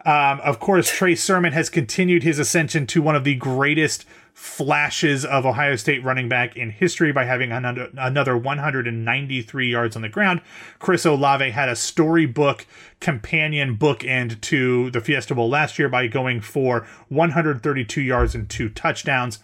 Um, 0.04 0.40
of 0.40 0.58
course, 0.58 0.90
Trey 0.90 1.14
Sermon 1.14 1.52
has 1.52 1.70
continued 1.70 2.22
his 2.22 2.38
ascension 2.38 2.86
to 2.88 3.00
one 3.00 3.16
of 3.16 3.24
the 3.24 3.36
greatest 3.36 4.04
flashes 4.34 5.24
of 5.24 5.46
Ohio 5.46 5.76
State 5.76 6.02
running 6.02 6.28
back 6.28 6.56
in 6.56 6.70
history 6.70 7.12
by 7.12 7.24
having 7.24 7.52
another, 7.52 7.88
another 7.96 8.36
193 8.36 9.70
yards 9.70 9.94
on 9.96 10.02
the 10.02 10.08
ground. 10.08 10.40
Chris 10.78 11.06
Olave 11.06 11.50
had 11.50 11.68
a 11.68 11.76
storybook 11.76 12.66
companion 13.00 13.76
bookend 13.76 14.40
to 14.42 14.90
the 14.90 15.00
Fiesta 15.00 15.34
Bowl 15.34 15.48
last 15.48 15.78
year 15.78 15.88
by 15.88 16.08
going 16.08 16.40
for 16.40 16.86
132 17.08 18.02
yards 18.02 18.34
and 18.34 18.50
two 18.50 18.68
touchdowns. 18.68 19.38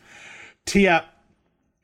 Tia, 0.67 1.07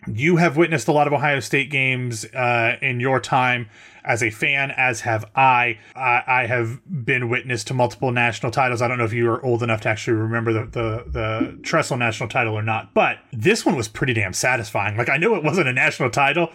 you 0.06 0.36
have 0.36 0.56
witnessed 0.56 0.88
a 0.88 0.92
lot 0.92 1.06
of 1.06 1.12
Ohio 1.12 1.40
State 1.40 1.70
games 1.70 2.24
uh, 2.26 2.76
in 2.80 3.00
your 3.00 3.20
time 3.20 3.68
as 4.04 4.22
a 4.22 4.30
fan, 4.30 4.70
as 4.70 5.00
have 5.00 5.24
I. 5.34 5.78
I. 5.96 6.22
I 6.26 6.46
have 6.46 6.80
been 7.04 7.28
witness 7.28 7.64
to 7.64 7.74
multiple 7.74 8.12
national 8.12 8.52
titles. 8.52 8.80
I 8.80 8.86
don't 8.88 8.98
know 8.98 9.04
if 9.04 9.12
you 9.12 9.28
are 9.30 9.44
old 9.44 9.62
enough 9.64 9.80
to 9.80 9.88
actually 9.88 10.14
remember 10.14 10.52
the, 10.52 10.64
the, 10.66 11.04
the 11.10 11.58
Tressel 11.62 11.96
national 11.96 12.28
title 12.28 12.54
or 12.54 12.62
not, 12.62 12.94
but 12.94 13.18
this 13.32 13.66
one 13.66 13.74
was 13.74 13.88
pretty 13.88 14.12
damn 14.12 14.32
satisfying. 14.32 14.96
Like, 14.96 15.08
I 15.08 15.16
know 15.16 15.34
it 15.34 15.42
wasn't 15.42 15.66
a 15.68 15.72
national 15.72 16.10
title, 16.10 16.50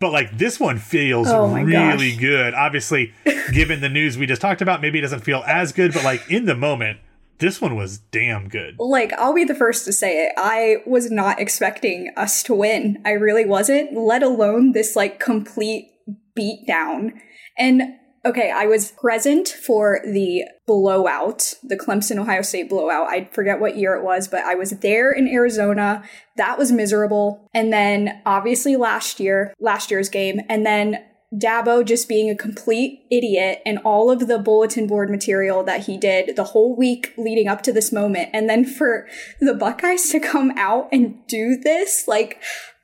but 0.00 0.10
like 0.10 0.36
this 0.36 0.58
one 0.58 0.78
feels 0.78 1.28
Oh 1.30 1.54
really 1.54 2.10
gosh. 2.10 2.20
good. 2.20 2.54
Obviously, 2.54 3.14
given 3.52 3.80
the 3.80 3.88
news 3.88 4.18
we 4.18 4.26
just 4.26 4.40
talked 4.42 4.60
about, 4.60 4.80
maybe 4.82 4.98
it 4.98 5.02
doesn't 5.02 5.20
feel 5.20 5.44
as 5.46 5.72
good, 5.72 5.92
but 5.94 6.02
like 6.02 6.28
in 6.28 6.46
the 6.46 6.56
moment, 6.56 6.98
this 7.38 7.60
one 7.60 7.76
was 7.76 7.98
damn 7.98 8.48
good. 8.48 8.76
Like, 8.78 9.12
I'll 9.14 9.34
be 9.34 9.44
the 9.44 9.54
first 9.54 9.84
to 9.84 9.92
say 9.92 10.24
it. 10.24 10.32
I 10.36 10.78
was 10.86 11.10
not 11.10 11.40
expecting 11.40 12.12
us 12.16 12.42
to 12.44 12.54
win. 12.54 13.02
I 13.04 13.12
really 13.12 13.44
wasn't, 13.44 13.94
let 13.94 14.22
alone 14.22 14.72
this 14.72 14.96
like 14.96 15.20
complete 15.20 15.90
beat 16.34 16.66
down. 16.66 17.20
And 17.58 17.82
okay, 18.24 18.50
I 18.50 18.66
was 18.66 18.90
present 18.90 19.48
for 19.48 20.00
the 20.04 20.44
blowout, 20.66 21.54
the 21.62 21.76
Clemson 21.76 22.18
Ohio 22.18 22.42
State 22.42 22.68
blowout. 22.68 23.08
I 23.08 23.28
forget 23.32 23.60
what 23.60 23.76
year 23.76 23.94
it 23.94 24.04
was, 24.04 24.26
but 24.28 24.40
I 24.40 24.56
was 24.56 24.70
there 24.70 25.12
in 25.12 25.28
Arizona. 25.28 26.02
That 26.36 26.58
was 26.58 26.72
miserable. 26.72 27.48
And 27.54 27.72
then 27.72 28.20
obviously 28.26 28.76
last 28.76 29.20
year, 29.20 29.54
last 29.60 29.90
year's 29.90 30.08
game, 30.08 30.40
and 30.48 30.66
then 30.66 31.04
Dabo 31.34 31.84
just 31.84 32.08
being 32.08 32.30
a 32.30 32.36
complete 32.36 33.00
idiot 33.10 33.60
and 33.66 33.78
all 33.84 34.10
of 34.10 34.26
the 34.26 34.38
bulletin 34.38 34.86
board 34.86 35.10
material 35.10 35.62
that 35.64 35.86
he 35.86 35.96
did 35.96 36.36
the 36.36 36.44
whole 36.44 36.76
week 36.76 37.12
leading 37.16 37.48
up 37.48 37.62
to 37.62 37.72
this 37.72 37.92
moment. 37.92 38.30
And 38.32 38.48
then 38.48 38.64
for 38.64 39.06
the 39.40 39.54
Buckeyes 39.54 40.10
to 40.10 40.20
come 40.20 40.52
out 40.56 40.88
and 40.92 41.26
do 41.26 41.56
this, 41.56 42.06
like, 42.06 42.40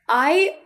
I. 0.08 0.56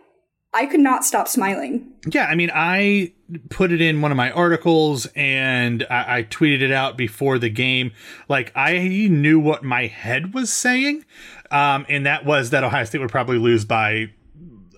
I 0.53 0.65
could 0.65 0.79
not 0.79 1.05
stop 1.05 1.27
smiling. 1.27 1.91
Yeah, 2.11 2.25
I 2.25 2.33
mean, 2.33 2.49
I 2.51 3.13
put 3.49 3.71
it 3.71 3.79
in 3.79 4.01
one 4.01 4.11
of 4.11 4.17
my 4.17 4.31
articles 4.31 5.05
and 5.13 5.85
I, 5.89 6.19
I 6.19 6.23
tweeted 6.23 6.61
it 6.61 6.71
out 6.71 6.97
before 6.97 7.37
the 7.37 7.49
game. 7.49 7.91
Like, 8.27 8.53
I 8.55 8.79
knew 9.11 9.39
what 9.39 9.63
my 9.63 9.85
head 9.85 10.33
was 10.33 10.51
saying, 10.51 11.05
um, 11.51 11.85
and 11.89 12.07
that 12.07 12.25
was 12.25 12.51
that 12.51 12.63
Ohio 12.63 12.85
State 12.85 13.01
would 13.01 13.11
probably 13.11 13.37
lose 13.37 13.65
by 13.65 14.09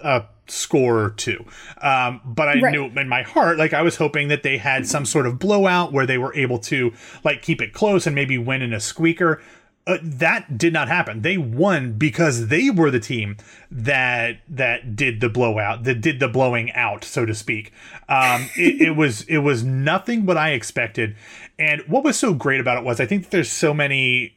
a 0.03 0.23
score 0.51 0.99
or 1.03 1.09
two. 1.11 1.45
Um, 1.81 2.21
but 2.25 2.47
I 2.47 2.59
Right. 2.59 2.71
knew 2.73 2.85
in 2.99 3.07
my 3.07 3.21
heart, 3.23 3.57
like, 3.57 3.73
I 3.73 3.81
was 3.81 3.95
hoping 3.97 4.27
that 4.29 4.43
they 4.43 4.57
had 4.57 4.87
some 4.87 5.05
sort 5.05 5.25
of 5.25 5.39
blowout 5.39 5.91
where 5.93 6.05
they 6.05 6.17
were 6.17 6.33
able 6.35 6.59
to, 6.59 6.93
like, 7.23 7.41
keep 7.41 7.61
it 7.61 7.73
close 7.73 8.05
and 8.07 8.15
maybe 8.15 8.37
win 8.37 8.61
in 8.61 8.73
a 8.73 8.79
squeaker. 8.79 9.41
Uh, 9.87 9.97
that 10.03 10.57
did 10.57 10.71
not 10.71 10.87
happen. 10.87 11.21
They 11.23 11.37
won 11.37 11.93
because 11.93 12.47
they 12.49 12.69
were 12.69 12.91
the 12.91 12.99
team 12.99 13.37
that 13.71 14.37
that 14.47 14.95
did 14.95 15.19
the 15.19 15.29
blowout, 15.29 15.83
that 15.85 15.99
did 16.01 16.19
the 16.19 16.27
blowing 16.27 16.71
out, 16.73 17.03
so 17.03 17.25
to 17.25 17.33
speak. 17.33 17.71
Um, 18.07 18.49
it, 18.55 18.81
it 18.81 18.95
was 18.95 19.21
it 19.23 19.39
was 19.39 19.63
nothing 19.63 20.25
what 20.27 20.37
I 20.37 20.51
expected. 20.51 21.15
And 21.57 21.81
what 21.87 22.03
was 22.03 22.17
so 22.19 22.33
great 22.35 22.59
about 22.59 22.77
it 22.77 22.83
was 22.83 22.99
I 22.99 23.05
think 23.07 23.31
there's 23.31 23.49
so 23.51 23.73
many 23.73 24.35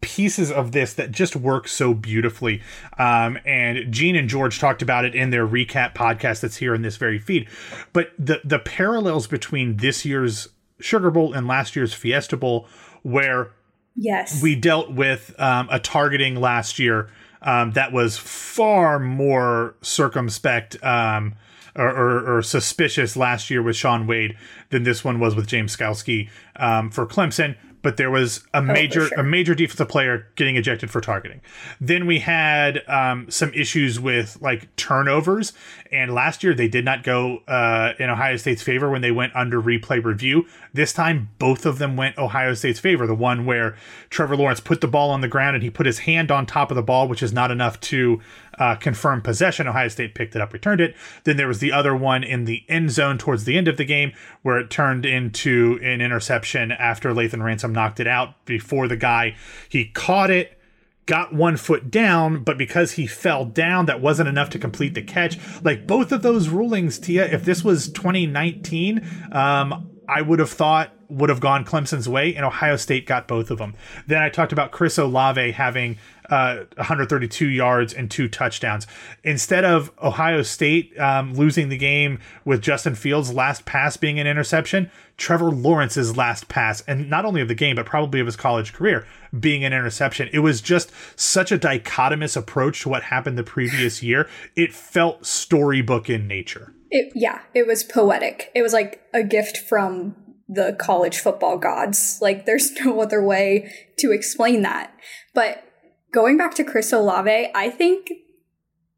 pieces 0.00 0.50
of 0.50 0.72
this 0.72 0.92
that 0.94 1.10
just 1.10 1.36
work 1.36 1.68
so 1.68 1.94
beautifully. 1.94 2.62
Um, 2.98 3.38
and 3.44 3.92
Gene 3.92 4.16
and 4.16 4.28
George 4.28 4.58
talked 4.58 4.82
about 4.82 5.04
it 5.04 5.14
in 5.14 5.30
their 5.30 5.46
recap 5.46 5.94
podcast 5.94 6.40
that's 6.40 6.56
here 6.56 6.74
in 6.74 6.82
this 6.82 6.96
very 6.96 7.18
feed. 7.18 7.48
But 7.92 8.12
the 8.18 8.40
the 8.44 8.58
parallels 8.58 9.26
between 9.26 9.76
this 9.78 10.04
year's 10.04 10.48
Sugar 10.80 11.10
Bowl 11.10 11.32
and 11.32 11.46
last 11.46 11.76
year's 11.76 11.94
Fiesta 11.94 12.36
Bowl, 12.36 12.68
where 13.02 13.50
Yes. 13.96 14.42
we 14.42 14.56
dealt 14.56 14.90
with 14.90 15.34
um, 15.38 15.68
a 15.70 15.78
targeting 15.78 16.34
last 16.36 16.78
year 16.80 17.10
um, 17.42 17.72
that 17.72 17.92
was 17.92 18.18
far 18.18 18.98
more 18.98 19.76
circumspect 19.82 20.82
um, 20.82 21.34
or, 21.76 21.88
or, 21.88 22.36
or 22.38 22.42
suspicious 22.42 23.16
last 23.16 23.50
year 23.50 23.62
with 23.62 23.76
Shaun 23.76 24.06
Wade 24.06 24.36
than 24.70 24.82
this 24.82 25.04
one 25.04 25.20
was 25.20 25.36
with 25.36 25.46
James 25.46 25.76
Skalski 25.76 26.28
um, 26.56 26.90
for 26.90 27.06
Clemson. 27.06 27.56
But 27.84 27.98
there 27.98 28.10
was 28.10 28.44
a 28.54 28.62
major 28.62 29.06
sure. 29.06 29.20
a 29.20 29.22
major 29.22 29.54
defensive 29.54 29.88
player 29.88 30.26
getting 30.34 30.56
ejected 30.56 30.90
for 30.90 31.00
targeting. 31.00 31.42
Then 31.80 32.06
we 32.06 32.18
had 32.20 32.82
um, 32.88 33.30
some 33.30 33.52
issues 33.52 34.00
with 34.00 34.38
like 34.40 34.74
turnovers, 34.76 35.52
and 35.92 36.12
last 36.12 36.42
year 36.42 36.54
they 36.54 36.66
did 36.66 36.84
not 36.84 37.04
go 37.04 37.42
uh, 37.46 37.92
in 37.98 38.08
Ohio 38.08 38.36
State's 38.38 38.62
favor 38.62 38.90
when 38.90 39.02
they 39.02 39.12
went 39.12 39.36
under 39.36 39.60
replay 39.60 40.02
review. 40.02 40.46
This 40.72 40.92
time, 40.92 41.28
both 41.38 41.66
of 41.66 41.78
them 41.78 41.94
went 41.96 42.18
Ohio 42.18 42.54
State's 42.54 42.80
favor. 42.80 43.06
The 43.06 43.14
one 43.14 43.44
where 43.44 43.76
Trevor 44.08 44.36
Lawrence 44.36 44.60
put 44.60 44.80
the 44.80 44.88
ball 44.88 45.10
on 45.10 45.20
the 45.20 45.28
ground 45.28 45.54
and 45.54 45.62
he 45.62 45.70
put 45.70 45.86
his 45.86 46.00
hand 46.00 46.30
on 46.30 46.46
top 46.46 46.70
of 46.70 46.74
the 46.74 46.82
ball, 46.82 47.06
which 47.06 47.22
is 47.22 47.32
not 47.32 47.50
enough 47.50 47.78
to 47.80 48.20
uh, 48.58 48.76
confirm 48.76 49.22
possession. 49.22 49.68
Ohio 49.68 49.88
State 49.88 50.14
picked 50.14 50.34
it 50.36 50.42
up, 50.42 50.52
returned 50.52 50.80
it. 50.80 50.94
Then 51.24 51.36
there 51.36 51.48
was 51.48 51.58
the 51.58 51.72
other 51.72 51.94
one 51.94 52.24
in 52.24 52.44
the 52.44 52.64
end 52.68 52.90
zone 52.90 53.18
towards 53.18 53.44
the 53.44 53.56
end 53.56 53.68
of 53.68 53.76
the 53.76 53.84
game 53.84 54.12
where 54.42 54.58
it 54.58 54.70
turned 54.70 55.06
into 55.06 55.78
an 55.82 56.00
interception 56.00 56.72
after 56.72 57.12
Lathan 57.12 57.42
Ransom 57.42 57.72
knocked 57.72 58.00
it 58.00 58.06
out 58.06 58.44
before 58.44 58.88
the 58.88 58.96
guy 58.96 59.36
he 59.68 59.86
caught 59.86 60.30
it 60.30 60.58
got 61.06 61.34
one 61.34 61.56
foot 61.56 61.90
down, 61.90 62.42
but 62.42 62.56
because 62.56 62.92
he 62.92 63.06
fell 63.06 63.44
down, 63.44 63.86
that 63.86 64.00
wasn't 64.00 64.28
enough 64.28 64.50
to 64.50 64.58
complete 64.58 64.94
the 64.94 65.02
catch. 65.02 65.38
Like 65.62 65.86
both 65.86 66.12
of 66.12 66.22
those 66.22 66.48
rulings, 66.48 66.98
Tia, 66.98 67.26
if 67.26 67.44
this 67.44 67.62
was 67.62 67.88
2019, 67.88 69.06
um, 69.32 69.90
I 70.08 70.22
would 70.22 70.38
have 70.38 70.50
thought 70.50 70.93
would 71.08 71.30
have 71.30 71.40
gone 71.40 71.64
Clemson's 71.64 72.08
way, 72.08 72.34
and 72.34 72.44
Ohio 72.44 72.76
State 72.76 73.06
got 73.06 73.28
both 73.28 73.50
of 73.50 73.58
them. 73.58 73.74
Then 74.06 74.22
I 74.22 74.28
talked 74.28 74.52
about 74.52 74.70
Chris 74.70 74.98
Olave 74.98 75.52
having 75.52 75.98
uh, 76.30 76.64
132 76.76 77.46
yards 77.48 77.92
and 77.92 78.10
two 78.10 78.28
touchdowns. 78.28 78.86
Instead 79.22 79.64
of 79.64 79.90
Ohio 80.02 80.42
State 80.42 80.98
um, 80.98 81.34
losing 81.34 81.68
the 81.68 81.76
game 81.76 82.18
with 82.44 82.62
Justin 82.62 82.94
Fields' 82.94 83.32
last 83.32 83.64
pass 83.64 83.96
being 83.96 84.18
an 84.18 84.26
interception, 84.26 84.90
Trevor 85.16 85.50
Lawrence's 85.50 86.16
last 86.16 86.48
pass, 86.48 86.82
and 86.82 87.08
not 87.08 87.24
only 87.24 87.40
of 87.40 87.48
the 87.48 87.54
game, 87.54 87.76
but 87.76 87.86
probably 87.86 88.20
of 88.20 88.26
his 88.26 88.36
college 88.36 88.72
career, 88.72 89.06
being 89.38 89.64
an 89.64 89.72
interception. 89.72 90.28
It 90.32 90.40
was 90.40 90.60
just 90.60 90.90
such 91.16 91.52
a 91.52 91.58
dichotomous 91.58 92.36
approach 92.36 92.82
to 92.82 92.88
what 92.88 93.04
happened 93.04 93.38
the 93.38 93.44
previous 93.44 94.02
year. 94.02 94.28
It 94.56 94.72
felt 94.72 95.26
storybook 95.26 96.08
in 96.08 96.26
nature. 96.26 96.72
It, 96.90 97.12
yeah, 97.14 97.40
it 97.54 97.66
was 97.66 97.82
poetic. 97.82 98.50
It 98.54 98.62
was 98.62 98.72
like 98.72 99.02
a 99.12 99.22
gift 99.22 99.56
from 99.58 100.14
the 100.54 100.76
college 100.78 101.18
football 101.18 101.58
gods. 101.58 102.18
Like, 102.20 102.46
there's 102.46 102.72
no 102.84 103.00
other 103.00 103.22
way 103.22 103.72
to 103.98 104.12
explain 104.12 104.62
that. 104.62 104.94
But 105.34 105.64
going 106.12 106.36
back 106.36 106.54
to 106.54 106.64
Chris 106.64 106.92
Olave, 106.92 107.50
I 107.54 107.70
think, 107.70 108.10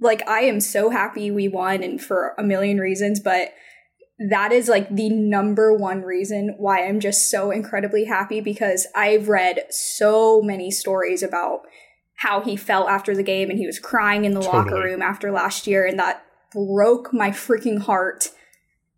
like, 0.00 0.26
I 0.28 0.40
am 0.40 0.60
so 0.60 0.90
happy 0.90 1.30
we 1.30 1.48
won 1.48 1.82
and 1.82 2.00
for 2.00 2.34
a 2.38 2.42
million 2.42 2.78
reasons, 2.78 3.20
but 3.20 3.52
that 4.18 4.50
is 4.50 4.68
like 4.68 4.88
the 4.94 5.10
number 5.10 5.76
one 5.76 6.02
reason 6.02 6.54
why 6.56 6.86
I'm 6.86 7.00
just 7.00 7.30
so 7.30 7.50
incredibly 7.50 8.06
happy 8.06 8.40
because 8.40 8.86
I've 8.94 9.28
read 9.28 9.64
so 9.70 10.40
many 10.40 10.70
stories 10.70 11.22
about 11.22 11.60
how 12.16 12.40
he 12.40 12.56
felt 12.56 12.88
after 12.88 13.14
the 13.14 13.22
game 13.22 13.50
and 13.50 13.58
he 13.58 13.66
was 13.66 13.78
crying 13.78 14.25
in 14.25 14.32
the 14.32 14.40
locker 14.40 14.76
room 14.76 15.02
after 15.02 15.30
last 15.30 15.66
year 15.66 15.84
and 15.84 15.98
that 15.98 16.25
broke 16.52 17.12
my 17.12 17.30
freaking 17.30 17.78
heart. 17.78 18.30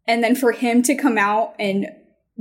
And 0.06 0.22
then 0.22 0.36
for 0.36 0.52
him 0.52 0.82
to 0.84 0.94
come 0.94 1.18
out 1.18 1.54
and 1.58 1.86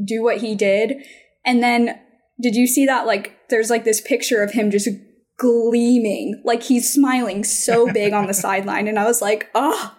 do 0.04 0.24
what 0.24 0.38
he 0.38 0.56
did. 0.56 1.04
And 1.46 1.64
then 1.64 2.00
did 2.40 2.56
you 2.56 2.68
see 2.68 2.86
that 2.86 3.06
like 3.06 3.34
there's 3.50 3.70
like 3.70 3.84
this 3.84 4.02
picture 4.02 4.44
of 4.44 4.52
him 4.52 4.70
just 4.70 4.90
gleaming 5.38 6.42
like 6.44 6.64
he's 6.64 6.92
smiling 6.92 7.44
so 7.44 7.92
big 7.94 8.14
on 8.14 8.28
the 8.28 8.34
sideline. 8.34 8.88
And 8.88 9.00
I 9.00 9.06
was 9.06 9.22
like, 9.22 9.50
"Oh, 9.56 9.97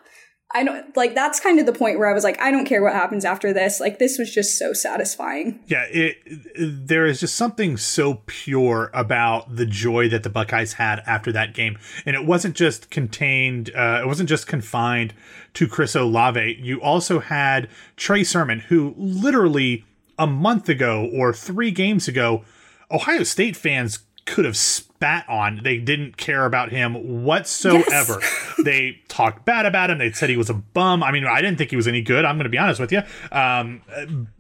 I 0.54 0.64
don't 0.64 0.96
like 0.96 1.14
that's 1.14 1.40
kind 1.40 1.60
of 1.60 1.66
the 1.66 1.74
point 1.74 1.98
where 1.98 2.08
I 2.08 2.14
was 2.14 2.24
like, 2.24 2.40
I 2.40 2.50
don't 2.50 2.64
care 2.64 2.82
what 2.82 2.94
happens 2.94 3.26
after 3.26 3.52
this. 3.52 3.80
Like 3.80 3.98
this 3.98 4.18
was 4.18 4.32
just 4.32 4.58
so 4.58 4.72
satisfying. 4.72 5.60
Yeah, 5.66 5.84
it, 5.90 6.16
there 6.56 7.04
is 7.04 7.20
just 7.20 7.36
something 7.36 7.76
so 7.76 8.22
pure 8.24 8.90
about 8.94 9.56
the 9.56 9.66
joy 9.66 10.08
that 10.08 10.22
the 10.22 10.30
Buckeyes 10.30 10.74
had 10.74 11.00
after 11.06 11.32
that 11.32 11.52
game, 11.52 11.78
and 12.06 12.16
it 12.16 12.24
wasn't 12.24 12.56
just 12.56 12.90
contained. 12.90 13.70
Uh, 13.74 14.00
it 14.02 14.06
wasn't 14.06 14.30
just 14.30 14.46
confined 14.46 15.12
to 15.52 15.68
Chris 15.68 15.94
Olave. 15.94 16.58
You 16.62 16.80
also 16.80 17.20
had 17.20 17.68
Trey 17.96 18.24
Sermon, 18.24 18.60
who 18.60 18.94
literally 18.96 19.84
a 20.18 20.26
month 20.26 20.70
ago 20.70 21.10
or 21.12 21.34
three 21.34 21.70
games 21.70 22.08
ago, 22.08 22.42
Ohio 22.90 23.22
State 23.22 23.54
fans 23.54 23.98
could 24.28 24.44
have 24.44 24.56
spat 24.56 25.28
on. 25.28 25.60
They 25.62 25.78
didn't 25.78 26.16
care 26.16 26.44
about 26.44 26.70
him 26.70 27.24
whatsoever. 27.24 28.18
Yes. 28.20 28.54
they 28.64 29.00
talked 29.08 29.44
bad 29.44 29.66
about 29.66 29.90
him. 29.90 29.98
They 29.98 30.12
said 30.12 30.28
he 30.28 30.36
was 30.36 30.50
a 30.50 30.54
bum. 30.54 31.02
I 31.02 31.10
mean, 31.10 31.24
I 31.24 31.40
didn't 31.40 31.56
think 31.58 31.70
he 31.70 31.76
was 31.76 31.88
any 31.88 32.02
good. 32.02 32.24
I'm 32.24 32.36
going 32.36 32.44
to 32.44 32.50
be 32.50 32.58
honest 32.58 32.80
with 32.80 32.92
you. 32.92 33.02
Um, 33.32 33.82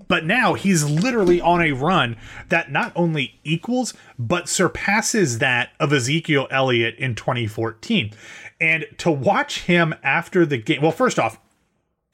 but 0.06 0.24
now 0.24 0.54
he's 0.54 0.84
literally 0.84 1.40
on 1.40 1.62
a 1.62 1.72
run 1.72 2.16
that 2.48 2.70
not 2.70 2.92
only 2.94 3.38
equals, 3.44 3.94
but 4.18 4.48
surpasses 4.48 5.38
that 5.38 5.70
of 5.80 5.92
Ezekiel 5.92 6.46
Elliott 6.50 6.96
in 6.96 7.14
2014. 7.14 8.12
And 8.60 8.86
to 8.98 9.10
watch 9.10 9.62
him 9.62 9.94
after 10.02 10.44
the 10.44 10.58
game, 10.58 10.82
well, 10.82 10.92
first 10.92 11.18
off, 11.18 11.38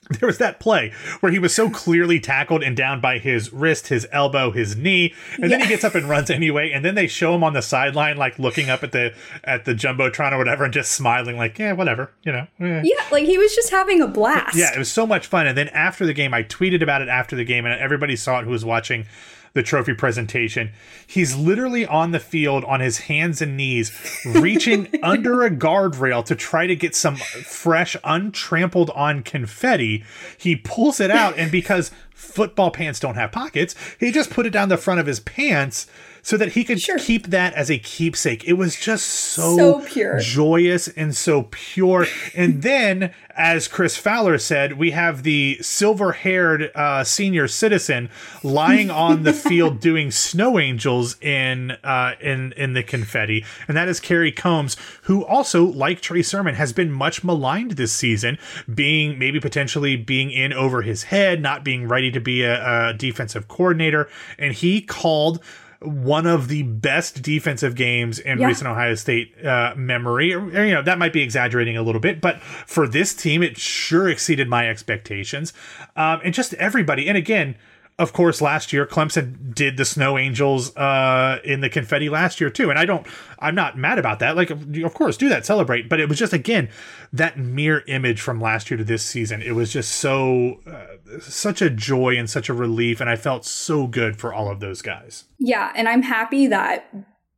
there 0.21 0.27
was 0.27 0.39
that 0.39 0.61
play 0.61 0.93
where 1.21 1.33
he 1.33 1.39
was 1.39 1.55
so 1.55 1.71
clearly 1.71 2.21
tackled 2.21 2.63
and 2.63 2.77
down 2.77 3.01
by 3.01 3.19
his 3.19 3.53
wrist, 3.53 3.89
his 3.89 4.07
elbow, 4.13 4.51
his 4.51 4.77
knee, 4.77 5.15
and 5.35 5.45
yeah. 5.45 5.49
then 5.49 5.61
he 5.61 5.67
gets 5.67 5.85
up 5.85 5.95
and 5.95 6.09
runs 6.09 6.31
anyway. 6.31 6.71
And 6.71 6.85
then 6.85 6.95
they 6.95 7.07
show 7.07 7.35
him 7.35 7.43
on 7.43 7.55
the 7.55 7.63
sideline, 7.63 8.17
like 8.17 8.39
looking 8.39 8.69
up 8.69 8.83
at 8.83 8.93
the 8.93 9.15
at 9.45 9.65
the 9.65 9.73
jumbotron 9.73 10.33
or 10.33 10.39
whatever, 10.39 10.65
and 10.65 10.73
just 10.73 10.93
smiling, 10.93 11.37
like, 11.37 11.59
yeah, 11.59 11.73
whatever, 11.73 12.13
you 12.23 12.33
know. 12.33 12.47
Eh. 12.61 12.83
Yeah, 12.85 13.05
like 13.11 13.25
he 13.25 13.39
was 13.39 13.55
just 13.55 13.71
having 13.71 14.01
a 14.03 14.09
blast. 14.09 14.57
Yeah, 14.57 14.75
it 14.75 14.79
was 14.79 14.93
so 14.93 15.07
much 15.07 15.27
fun. 15.27 15.47
And 15.47 15.57
then 15.57 15.69
after 15.69 16.05
the 16.05 16.15
game, 16.15 16.35
I 16.35 16.43
tweeted 16.43 16.83
about 16.83 17.01
it 17.01 17.09
after 17.09 17.35
the 17.37 17.45
game, 17.45 17.65
and 17.65 17.81
everybody 17.81 18.17
saw 18.17 18.41
it 18.41 18.45
who 18.45 18.51
was 18.51 18.65
watching 18.65 19.07
the 19.55 19.63
trophy 19.63 19.95
presentation. 19.95 20.71
He's 21.07 21.37
literally 21.37 21.87
on 21.87 22.11
the 22.11 22.21
field 22.21 22.65
on 22.65 22.81
his 22.81 22.99
hands 22.99 23.41
and 23.41 23.57
knees, 23.57 23.93
reaching 24.27 24.89
under 25.03 25.43
a 25.43 25.51
guardrail 25.51 26.25
to 26.27 26.35
try 26.35 26.67
to 26.67 26.77
get 26.77 26.95
some 26.95 27.17
fresh, 27.17 27.97
untrampled 28.05 28.91
on 28.91 29.23
confetti. 29.23 30.05
He 30.37 30.57
pulls 30.57 31.01
it 31.01 31.11
out, 31.11 31.39
and 31.39 31.51
because 31.51 31.93
football 32.11 32.73
pants 32.73 32.99
don't 32.99 33.15
have 33.15 33.33
pockets, 33.33 33.75
he 33.99 34.11
just 34.11 34.31
put 34.31 34.45
it 34.45 34.51
down 34.51 34.69
the 34.69 34.77
front 34.77 35.01
of 35.01 35.07
his 35.07 35.21
pants 35.21 35.87
so 36.25 36.39
that 36.39 36.53
he 36.53 36.65
could 36.65 36.81
sure. 36.81 36.99
keep 36.99 37.27
that 37.29 37.53
as 37.53 37.71
a 37.71 37.79
keepsake. 37.79 38.45
It 38.49 38.55
was 38.55 38.77
just 38.77 39.05
so, 39.05 39.57
so 39.57 39.81
pure, 39.87 40.19
joyous, 40.19 40.89
and 40.89 41.15
so 41.15 41.49
pure. 41.51 42.07
and 42.35 42.63
then, 42.63 43.13
as 43.37 43.69
Chris 43.69 43.97
Fowler 43.97 44.39
said, 44.39 44.79
we 44.79 44.93
have 44.93 45.23
the 45.23 45.59
silver-haired 45.61 46.73
uh, 46.75 47.05
senior 47.05 47.47
citizen 47.47 48.09
lying 48.43 48.91
on 48.91 49.25
the 49.25 49.33
field 49.45 49.81
doing 49.81 50.11
snow 50.11 50.59
angels 50.59 51.21
in 51.21 51.73
uh, 51.85 52.15
in 52.21 52.53
in 52.57 52.73
the 52.73 52.83
confetti, 52.83 53.45
and 53.69 53.77
that 53.77 53.89
is 53.89 54.01
Kerry 54.01 54.33
Coombs, 54.33 54.79
who 55.03 55.25
also, 55.27 55.65
like 55.65 56.01
Trey 56.01 56.23
Sermon, 56.23 56.55
has 56.55 56.73
been 56.73 56.91
much 56.91 57.23
maligned 57.23 57.73
this 57.73 57.93
season, 57.93 58.39
being 58.75 59.19
maybe 59.19 59.39
potentially 59.41 59.95
being 59.97 60.31
in 60.31 60.55
over 60.55 60.81
his 60.81 61.05
head, 61.05 61.43
not 61.43 61.63
being 61.63 61.87
ready 61.87 62.11
to 62.11 62.21
be 62.21 62.43
a, 62.43 62.89
a 62.89 62.95
defensive 62.95 63.47
coordinator, 63.47 64.09
and 64.39 64.55
he 64.55 64.81
called 64.81 65.43
one 65.81 66.27
of 66.27 66.49
the 66.49 66.63
best 66.63 67.23
defensive 67.23 67.75
games 67.75 68.19
in 68.19 68.39
yeah. 68.39 68.47
recent 68.47 68.69
Ohio 68.69 68.95
State 68.95 69.45
uh, 69.45 69.75
memory. 69.77 70.31
You 70.31 70.51
know, 70.51 70.83
that 70.83 70.99
might 70.99 71.13
be 71.13 71.23
exaggerating 71.23 71.77
a 71.77 71.83
little 71.83 72.01
bit, 72.01 72.21
but 72.21 72.41
for 72.43 72.87
this 72.89 73.15
team, 73.15 73.43
it 73.43 73.57
sure 73.59 74.09
exceeded 74.09 74.49
my 74.49 74.69
expectations. 74.69 75.53
Um, 75.97 76.21
and 76.25 76.35
just 76.35 76.55
everybody. 76.55 77.09
And 77.09 77.19
again, 77.19 77.57
of 77.99 78.13
course, 78.13 78.41
last 78.41 78.73
year 78.73 78.87
Clemson 78.87 79.55
did 79.55 79.77
the 79.77 79.85
Snow 79.85 80.19
Angels 80.19 80.77
uh, 80.77 81.39
in 81.45 81.61
the 81.61 81.69
confetti 81.69 82.09
last 82.09 82.41
year 82.41 82.51
too, 82.51 82.71
and 82.71 82.79
I 82.79 82.85
don't, 82.85 83.07
I'm 83.39 83.55
not 83.55 83.79
mad 83.79 83.99
about 83.99 84.19
that. 84.19 84.37
Like, 84.37 84.51
of 84.51 84.95
course, 84.95 85.17
do 85.17 85.29
that, 85.29 85.47
celebrate. 85.47 85.89
But 85.89 86.01
it 86.01 86.09
was 86.09 86.19
just 86.19 86.33
again 86.33 86.71
that 87.13 87.39
mirror 87.39 87.85
image 87.87 88.21
from 88.21 88.41
last 88.41 88.71
year 88.71 88.79
to 88.79 88.85
this 88.85 89.05
season. 89.05 89.43
It 89.43 89.53
was 89.53 89.73
just 89.73 89.93
so, 89.93 90.61
uh, 90.67 91.21
such 91.21 91.63
a 91.63 91.71
joy 91.71 92.17
and 92.17 92.29
such 92.29 92.49
a 92.49 92.55
relief, 92.55 93.01
and 93.01 93.09
I 93.09 93.17
felt 93.17 93.45
so 93.45 93.87
good 93.87 94.17
for 94.19 94.35
all 94.35 94.51
of 94.51 94.59
those 94.59 94.83
guys. 94.83 95.25
Yeah, 95.39 95.73
and 95.77 95.89
I'm 95.89 96.03
happy 96.03 96.49
that 96.49 96.91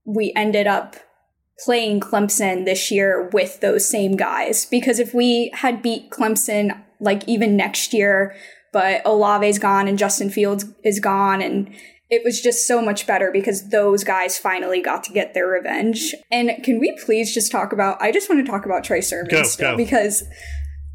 we 0.06 0.32
ended 0.34 0.66
up 0.66 0.96
playing 1.64 2.00
Clemson 2.00 2.64
this 2.64 2.90
year 2.90 3.28
with 3.32 3.60
those 3.60 3.88
same 3.88 4.16
guys 4.16 4.66
because 4.66 4.98
if 4.98 5.12
we 5.12 5.50
had 5.54 5.82
beat 5.82 6.10
Clemson 6.10 6.82
like 7.00 7.26
even 7.26 7.56
next 7.56 7.92
year 7.92 8.34
but 8.76 9.02
Olave's 9.06 9.59
gone 9.59 9.88
and 9.88 9.99
Justin 9.99 10.28
Fields 10.28 10.66
is 10.85 11.00
gone 11.00 11.40
and 11.40 11.75
it 12.11 12.21
was 12.23 12.42
just 12.42 12.66
so 12.66 12.83
much 12.83 13.06
better 13.06 13.30
because 13.33 13.71
those 13.71 14.04
guys 14.04 14.37
finally 14.37 14.83
got 14.83 15.02
to 15.04 15.14
get 15.14 15.33
their 15.33 15.47
revenge. 15.47 16.14
And 16.30 16.50
can 16.62 16.78
we 16.78 16.95
please 17.02 17.33
just 17.33 17.50
talk 17.50 17.73
about 17.73 18.02
I 18.02 18.12
just 18.12 18.28
want 18.28 18.45
to 18.45 18.52
talk 18.52 18.66
about 18.66 18.85
Trey 18.85 19.00
Sermon 19.00 19.30
go, 19.30 19.45
still 19.45 19.71
go. 19.71 19.76
because 19.78 20.25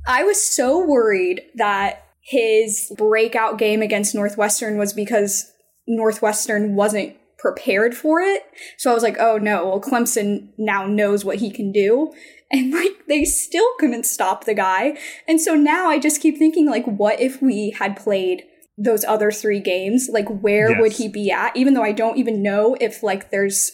I 0.08 0.24
was 0.24 0.40
so 0.40 0.86
worried 0.86 1.42
that 1.56 2.06
his 2.20 2.94
breakout 2.96 3.58
game 3.58 3.82
against 3.82 4.14
Northwestern 4.14 4.78
was 4.78 4.94
because 4.94 5.52
Northwestern 5.88 6.76
wasn't 6.76 7.16
prepared 7.42 7.96
for 7.96 8.22
it. 8.22 8.44
So 8.78 8.92
I 8.92 8.94
was 8.94 9.02
like, 9.02 9.18
oh 9.20 9.38
no, 9.38 9.68
well, 9.68 9.82
Clemson 9.82 10.50
now 10.58 10.86
knows 10.86 11.26
what 11.26 11.40
he 11.40 11.50
can 11.50 11.72
do 11.72 12.14
and 12.52 12.72
like 12.72 13.06
they 13.08 13.26
still 13.26 13.68
couldn't 13.80 14.06
stop 14.06 14.46
the 14.46 14.54
guy. 14.54 14.98
And 15.28 15.42
so 15.42 15.56
now 15.56 15.90
I 15.90 16.00
just 16.00 16.22
keep 16.22 16.38
thinking 16.38 16.70
like 16.70 16.86
what 16.86 17.20
if 17.20 17.42
we 17.42 17.76
had 17.78 17.98
played 17.98 18.44
those 18.78 19.04
other 19.06 19.32
three 19.32 19.60
games? 19.60 20.10
Like 20.12 20.28
where 20.28 20.72
yes. 20.72 20.80
would 20.80 20.92
he 20.94 21.08
be 21.08 21.32
at? 21.32 21.56
Even 21.58 21.74
though 21.74 21.84
I 21.84 21.92
don't 21.92 22.18
even 22.18 22.44
know 22.44 22.78
if 22.80 23.02
like 23.02 23.32
there's 23.32 23.72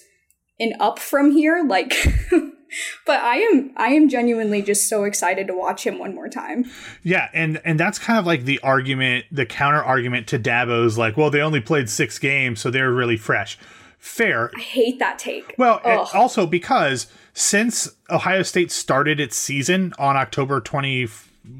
an 0.60 0.74
up 0.80 0.98
from 0.98 1.32
here 1.32 1.64
like 1.68 1.94
but 3.06 3.20
I 3.22 3.38
am 3.38 3.72
I 3.78 3.90
am 3.90 4.10
genuinely 4.10 4.62
just 4.62 4.88
so 4.88 5.04
excited 5.04 5.48
to 5.48 5.54
watch 5.54 5.86
him 5.86 6.00
one 6.00 6.14
more 6.16 6.30
time. 6.30 6.66
Yeah, 7.04 7.30
and 7.34 7.62
and 7.64 7.80
that's 7.80 8.00
kind 8.00 8.20
of 8.20 8.26
like 8.26 8.44
the 8.46 8.60
argument, 8.60 9.26
the 9.32 9.46
counter 9.46 9.84
argument 9.84 10.28
to 10.28 10.40
Dabo's 10.40 10.98
like, 10.98 11.18
well, 11.18 11.30
they 11.30 11.42
only 11.42 11.62
played 11.62 11.90
6 11.90 12.20
games, 12.20 12.60
so 12.60 12.70
they're 12.70 12.92
really 12.92 13.18
fresh. 13.18 13.58
Fair. 13.98 14.52
I 14.56 14.60
hate 14.60 15.00
that 15.00 15.20
take. 15.20 15.56
Well, 15.58 15.82
also 16.14 16.46
because 16.46 17.08
since 17.34 17.90
Ohio 18.10 18.44
State 18.44 18.72
started 18.72 19.20
its 19.20 19.36
season 19.36 19.94
on 19.98 20.16
October 20.16 20.62
20 20.62 21.08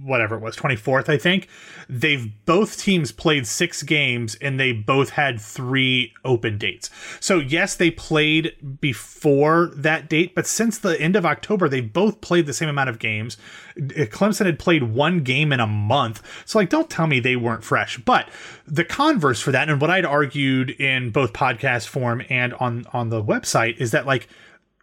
whatever 0.04 0.36
it 0.36 0.42
was 0.42 0.56
24th 0.56 1.10
I 1.10 1.18
think 1.18 1.48
they've 1.90 2.32
both 2.46 2.78
teams 2.78 3.12
played 3.12 3.48
6 3.48 3.84
games 3.84 4.36
and 4.36 4.60
they 4.60 4.72
both 4.72 5.12
had 5.12 5.40
3 5.40 6.14
open 6.26 6.58
dates. 6.58 6.90
So 7.20 7.40
yes, 7.40 7.76
they 7.76 7.92
played 7.92 8.80
before 8.82 9.72
that 9.76 10.10
date, 10.10 10.36
but 10.36 10.48
since 10.48 10.78
the 10.78 11.00
end 11.00 11.16
of 11.16 11.26
October 11.26 11.70
they 11.70 11.82
both 11.82 12.22
played 12.22 12.46
the 12.46 12.54
same 12.54 12.70
amount 12.70 12.90
of 12.90 13.00
games. 13.00 13.38
Uh, 13.78 14.06
Clemson 14.06 14.46
had 14.46 14.60
played 14.60 14.84
one 14.84 15.22
game 15.22 15.54
in 15.54 15.60
a 15.60 15.68
month. 15.68 16.22
So 16.46 16.60
like 16.60 16.70
don't 16.70 16.90
tell 16.90 17.08
me 17.08 17.20
they 17.20 17.36
weren't 17.36 17.64
fresh. 17.64 17.98
But 17.98 18.30
the 18.66 18.84
converse 18.86 19.40
for 19.40 19.52
that 19.52 19.70
and 19.70 19.80
what 19.80 19.90
I'd 19.90 20.06
argued 20.06 20.72
in 20.72 21.12
both 21.12 21.34
podcast 21.34 21.88
form 21.88 22.22
and 22.30 22.54
on 22.56 22.86
on 22.94 23.10
the 23.10 23.24
website 23.24 23.78
is 23.78 23.92
that 23.92 24.06
like 24.06 24.28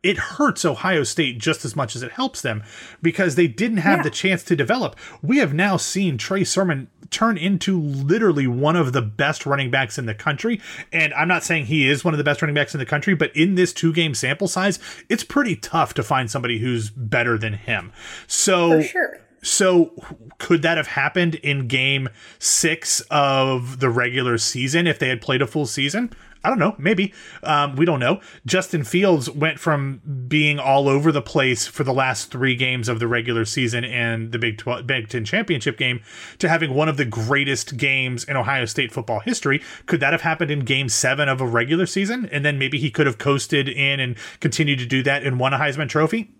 it 0.04 0.18
hurts 0.18 0.64
Ohio 0.64 1.02
State 1.02 1.38
just 1.38 1.64
as 1.64 1.74
much 1.74 1.96
as 1.96 2.02
it 2.02 2.12
helps 2.12 2.42
them 2.42 2.62
because 3.00 3.34
they 3.34 3.48
didn't 3.48 3.78
have 3.78 4.00
yeah. 4.00 4.02
the 4.04 4.10
chance 4.10 4.44
to 4.44 4.54
develop. 4.54 4.96
We 5.22 5.38
have 5.38 5.54
now 5.54 5.78
seen 5.78 6.18
Trey 6.18 6.44
Sermon 6.44 6.88
turn 7.10 7.38
into 7.38 7.80
literally 7.80 8.46
one 8.46 8.76
of 8.76 8.92
the 8.92 9.00
best 9.00 9.46
running 9.46 9.70
backs 9.70 9.96
in 9.96 10.04
the 10.04 10.14
country. 10.14 10.60
And 10.92 11.14
I'm 11.14 11.28
not 11.28 11.42
saying 11.42 11.66
he 11.66 11.88
is 11.88 12.04
one 12.04 12.12
of 12.12 12.18
the 12.18 12.24
best 12.24 12.42
running 12.42 12.54
backs 12.54 12.74
in 12.74 12.78
the 12.78 12.86
country, 12.86 13.14
but 13.14 13.34
in 13.34 13.54
this 13.54 13.72
two 13.72 13.94
game 13.94 14.14
sample 14.14 14.46
size, 14.46 14.78
it's 15.08 15.24
pretty 15.24 15.56
tough 15.56 15.94
to 15.94 16.02
find 16.02 16.30
somebody 16.30 16.58
who's 16.58 16.90
better 16.90 17.38
than 17.38 17.54
him. 17.54 17.90
So, 18.26 18.82
sure. 18.82 19.20
So, 19.42 19.92
could 20.38 20.62
that 20.62 20.78
have 20.78 20.86
happened 20.86 21.34
in 21.36 21.68
game 21.68 22.08
six 22.38 23.00
of 23.10 23.78
the 23.80 23.90
regular 23.90 24.38
season 24.38 24.86
if 24.86 24.98
they 24.98 25.08
had 25.08 25.20
played 25.20 25.42
a 25.42 25.46
full 25.46 25.66
season? 25.66 26.10
I 26.44 26.50
don't 26.50 26.58
know, 26.58 26.74
maybe. 26.76 27.14
Um, 27.42 27.74
we 27.74 27.86
don't 27.86 28.00
know. 28.00 28.20
Justin 28.44 28.84
Fields 28.84 29.30
went 29.30 29.58
from 29.58 30.02
being 30.28 30.58
all 30.58 30.88
over 30.90 31.10
the 31.10 31.22
place 31.22 31.66
for 31.66 31.84
the 31.84 31.92
last 31.92 32.30
three 32.30 32.54
games 32.54 32.86
of 32.86 33.00
the 33.00 33.08
regular 33.08 33.46
season 33.46 33.82
and 33.82 34.30
the 34.30 34.38
Big, 34.38 34.58
12, 34.58 34.86
Big 34.86 35.08
Ten 35.08 35.24
championship 35.24 35.78
game 35.78 36.02
to 36.38 36.48
having 36.48 36.74
one 36.74 36.88
of 36.88 36.98
the 36.98 37.06
greatest 37.06 37.78
games 37.78 38.24
in 38.24 38.36
Ohio 38.36 38.66
State 38.66 38.92
football 38.92 39.20
history. 39.20 39.62
Could 39.86 40.00
that 40.00 40.12
have 40.12 40.20
happened 40.20 40.50
in 40.50 40.60
game 40.60 40.90
seven 40.90 41.30
of 41.30 41.40
a 41.40 41.46
regular 41.46 41.86
season? 41.86 42.28
And 42.30 42.44
then 42.44 42.58
maybe 42.58 42.78
he 42.78 42.90
could 42.90 43.06
have 43.06 43.16
coasted 43.16 43.66
in 43.66 43.98
and 43.98 44.16
continued 44.40 44.80
to 44.80 44.86
do 44.86 45.02
that 45.04 45.22
and 45.22 45.40
won 45.40 45.54
a 45.54 45.58
Heisman 45.58 45.88
Trophy? 45.88 46.30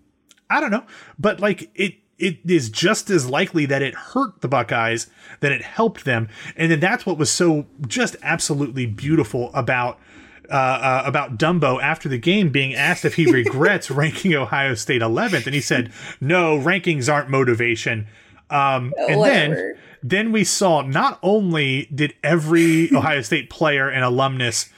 I 0.51 0.59
don't 0.61 0.71
know. 0.71 0.85
But 1.17 1.39
like 1.39 1.71
it 1.73 1.95
it 2.17 2.39
is 2.45 2.69
just 2.69 3.09
as 3.09 3.29
likely 3.29 3.65
that 3.65 3.81
it 3.81 3.93
hurt 3.93 4.41
the 4.41 4.47
Buckeyes 4.47 5.07
than 5.41 5.51
it 5.51 5.61
helped 5.61 6.05
them. 6.05 6.29
And 6.55 6.71
then 6.71 6.79
that's 6.79 7.05
what 7.05 7.17
was 7.17 7.29
so 7.29 7.65
just 7.87 8.15
absolutely 8.23 8.85
beautiful 8.85 9.51
about 9.53 9.99
uh, 10.49 10.53
uh, 10.53 11.03
about 11.05 11.37
Dumbo 11.37 11.81
after 11.81 12.07
the 12.07 12.19
game 12.19 12.49
being 12.49 12.75
asked 12.75 13.03
if 13.03 13.15
he 13.15 13.31
regrets 13.31 13.89
ranking 13.89 14.35
Ohio 14.35 14.75
State 14.75 15.01
11th, 15.01 15.45
and 15.45 15.55
he 15.55 15.61
said, 15.61 15.91
"No, 16.21 16.57
rankings 16.57 17.11
aren't 17.11 17.29
motivation." 17.29 18.07
Um, 18.49 18.93
and 19.07 19.19
Whatever. 19.19 19.55
then 19.55 19.75
then 20.03 20.31
we 20.31 20.43
saw 20.43 20.81
not 20.81 21.17
only 21.23 21.89
did 21.93 22.13
every 22.23 22.89
Ohio 22.95 23.21
State 23.21 23.49
player 23.49 23.89
and 23.89 24.03
alumnus 24.03 24.69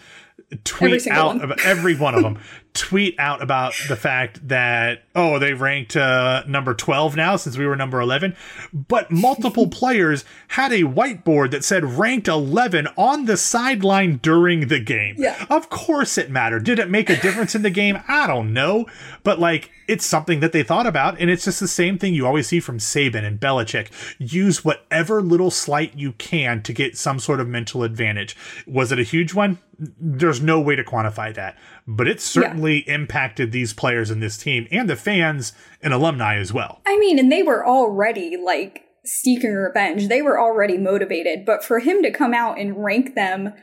tweet 0.63 1.05
out 1.07 1.35
one. 1.35 1.41
about 1.41 1.59
every 1.65 1.95
one 1.95 2.15
of 2.15 2.23
them 2.23 2.39
tweet 2.77 3.15
out 3.19 3.41
about 3.41 3.73
the 3.87 3.95
fact 3.95 4.47
that 4.47 5.03
oh 5.15 5.39
they 5.39 5.53
ranked 5.53 5.95
uh, 5.95 6.43
number 6.47 6.73
12 6.73 7.15
now 7.15 7.35
since 7.35 7.57
we 7.57 7.65
were 7.65 7.75
number 7.75 7.99
11 7.99 8.35
but 8.71 9.09
multiple 9.11 9.67
players 9.79 10.23
had 10.49 10.71
a 10.71 10.83
whiteboard 10.83 11.51
that 11.51 11.63
said 11.63 11.83
ranked 11.83 12.27
11 12.27 12.87
on 12.97 13.25
the 13.25 13.35
sideline 13.35 14.17
during 14.17 14.67
the 14.67 14.79
game. 14.79 15.15
Yeah. 15.17 15.45
of 15.49 15.69
course 15.69 16.17
it 16.17 16.29
mattered. 16.29 16.63
Did 16.63 16.79
it 16.79 16.89
make 16.89 17.09
a 17.09 17.19
difference 17.19 17.55
in 17.55 17.63
the 17.63 17.69
game? 17.69 18.01
I 18.07 18.27
don't 18.27 18.53
know. 18.53 18.85
But 19.23 19.39
like 19.39 19.71
it's 19.87 20.05
something 20.05 20.41
that 20.41 20.51
they 20.51 20.63
thought 20.63 20.85
about 20.85 21.19
and 21.19 21.29
it's 21.29 21.45
just 21.45 21.59
the 21.59 21.67
same 21.67 21.97
thing 21.97 22.13
you 22.13 22.27
always 22.27 22.47
see 22.47 22.59
from 22.59 22.77
Saban 22.77 23.23
and 23.23 23.39
Belichick. 23.39 23.89
Use 24.19 24.63
whatever 24.63 25.21
little 25.21 25.51
slight 25.51 25.95
you 25.95 26.11
can 26.13 26.61
to 26.63 26.73
get 26.73 26.97
some 26.97 27.19
sort 27.19 27.39
of 27.39 27.47
mental 27.47 27.83
advantage. 27.83 28.35
Was 28.67 28.91
it 28.91 28.99
a 28.99 29.03
huge 29.03 29.33
one? 29.33 29.57
There's 29.79 30.41
no 30.41 30.59
way 30.59 30.75
to 30.75 30.83
quantify 30.83 31.33
that. 31.35 31.57
But 31.87 32.07
it 32.07 32.19
certainly 32.19 32.66
impacted 32.87 33.51
these 33.51 33.73
players 33.73 34.11
in 34.11 34.19
this 34.19 34.37
team 34.37 34.67
and 34.71 34.89
the 34.89 34.95
fans 34.95 35.53
and 35.81 35.93
alumni 35.93 36.37
as 36.37 36.53
well 36.53 36.81
I 36.85 36.97
mean, 36.97 37.19
and 37.19 37.31
they 37.31 37.43
were 37.43 37.65
already 37.65 38.37
like 38.37 38.83
seeking 39.07 39.53
revenge. 39.53 40.07
They 40.07 40.21
were 40.21 40.39
already 40.39 40.77
motivated, 40.77 41.45
but 41.45 41.63
for 41.63 41.79
him 41.79 42.03
to 42.03 42.11
come 42.11 42.33
out 42.33 42.59
and 42.59 42.83
rank 42.83 43.15
them 43.15 43.53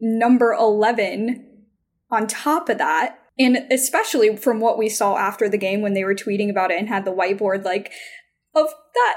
number 0.00 0.52
11 0.52 1.46
on 2.10 2.26
top 2.26 2.68
of 2.68 2.78
that, 2.78 3.18
and 3.38 3.58
especially 3.70 4.36
from 4.36 4.60
what 4.60 4.78
we 4.78 4.88
saw 4.88 5.16
after 5.16 5.48
the 5.48 5.58
game 5.58 5.80
when 5.80 5.94
they 5.94 6.04
were 6.04 6.14
tweeting 6.14 6.50
about 6.50 6.70
it 6.70 6.78
and 6.78 6.88
had 6.88 7.04
the 7.04 7.14
whiteboard, 7.14 7.64
like, 7.64 7.90
of 8.54 8.68
that 8.94 9.16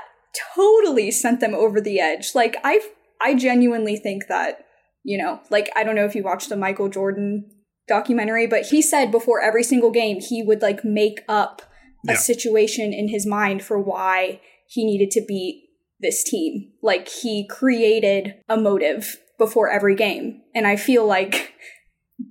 totally 0.55 1.11
sent 1.11 1.39
them 1.39 1.53
over 1.53 1.79
the 1.79 1.99
edge. 1.99 2.33
Like, 2.33 2.55
I 2.63 2.81
I 3.21 3.35
genuinely 3.35 3.97
think 3.97 4.27
that, 4.27 4.65
you 5.03 5.17
know, 5.17 5.41
like, 5.49 5.69
I 5.75 5.83
don't 5.83 5.95
know 5.95 6.05
if 6.05 6.15
you 6.15 6.23
watched 6.23 6.49
the 6.49 6.55
Michael 6.55 6.89
Jordan 6.89 7.49
documentary, 7.87 8.47
but 8.47 8.67
he 8.67 8.81
said 8.81 9.11
before 9.11 9.41
every 9.41 9.63
single 9.63 9.91
game, 9.91 10.19
he 10.19 10.41
would 10.43 10.61
like 10.61 10.83
make 10.83 11.19
up 11.27 11.61
a 12.07 12.13
Yeah. 12.13 12.17
situation 12.17 12.93
in 12.93 13.07
his 13.09 13.25
mind 13.25 13.63
for 13.63 13.79
why 13.79 14.39
he 14.67 14.85
needed 14.85 15.11
to 15.11 15.25
beat 15.27 15.63
this 15.99 16.23
team. 16.23 16.71
Like 16.81 17.07
he 17.07 17.47
created 17.47 18.35
a 18.49 18.57
motive 18.57 19.17
before 19.37 19.69
every 19.69 19.95
game. 19.95 20.41
And 20.53 20.65
I 20.67 20.75
feel 20.75 21.05
like 21.05 21.53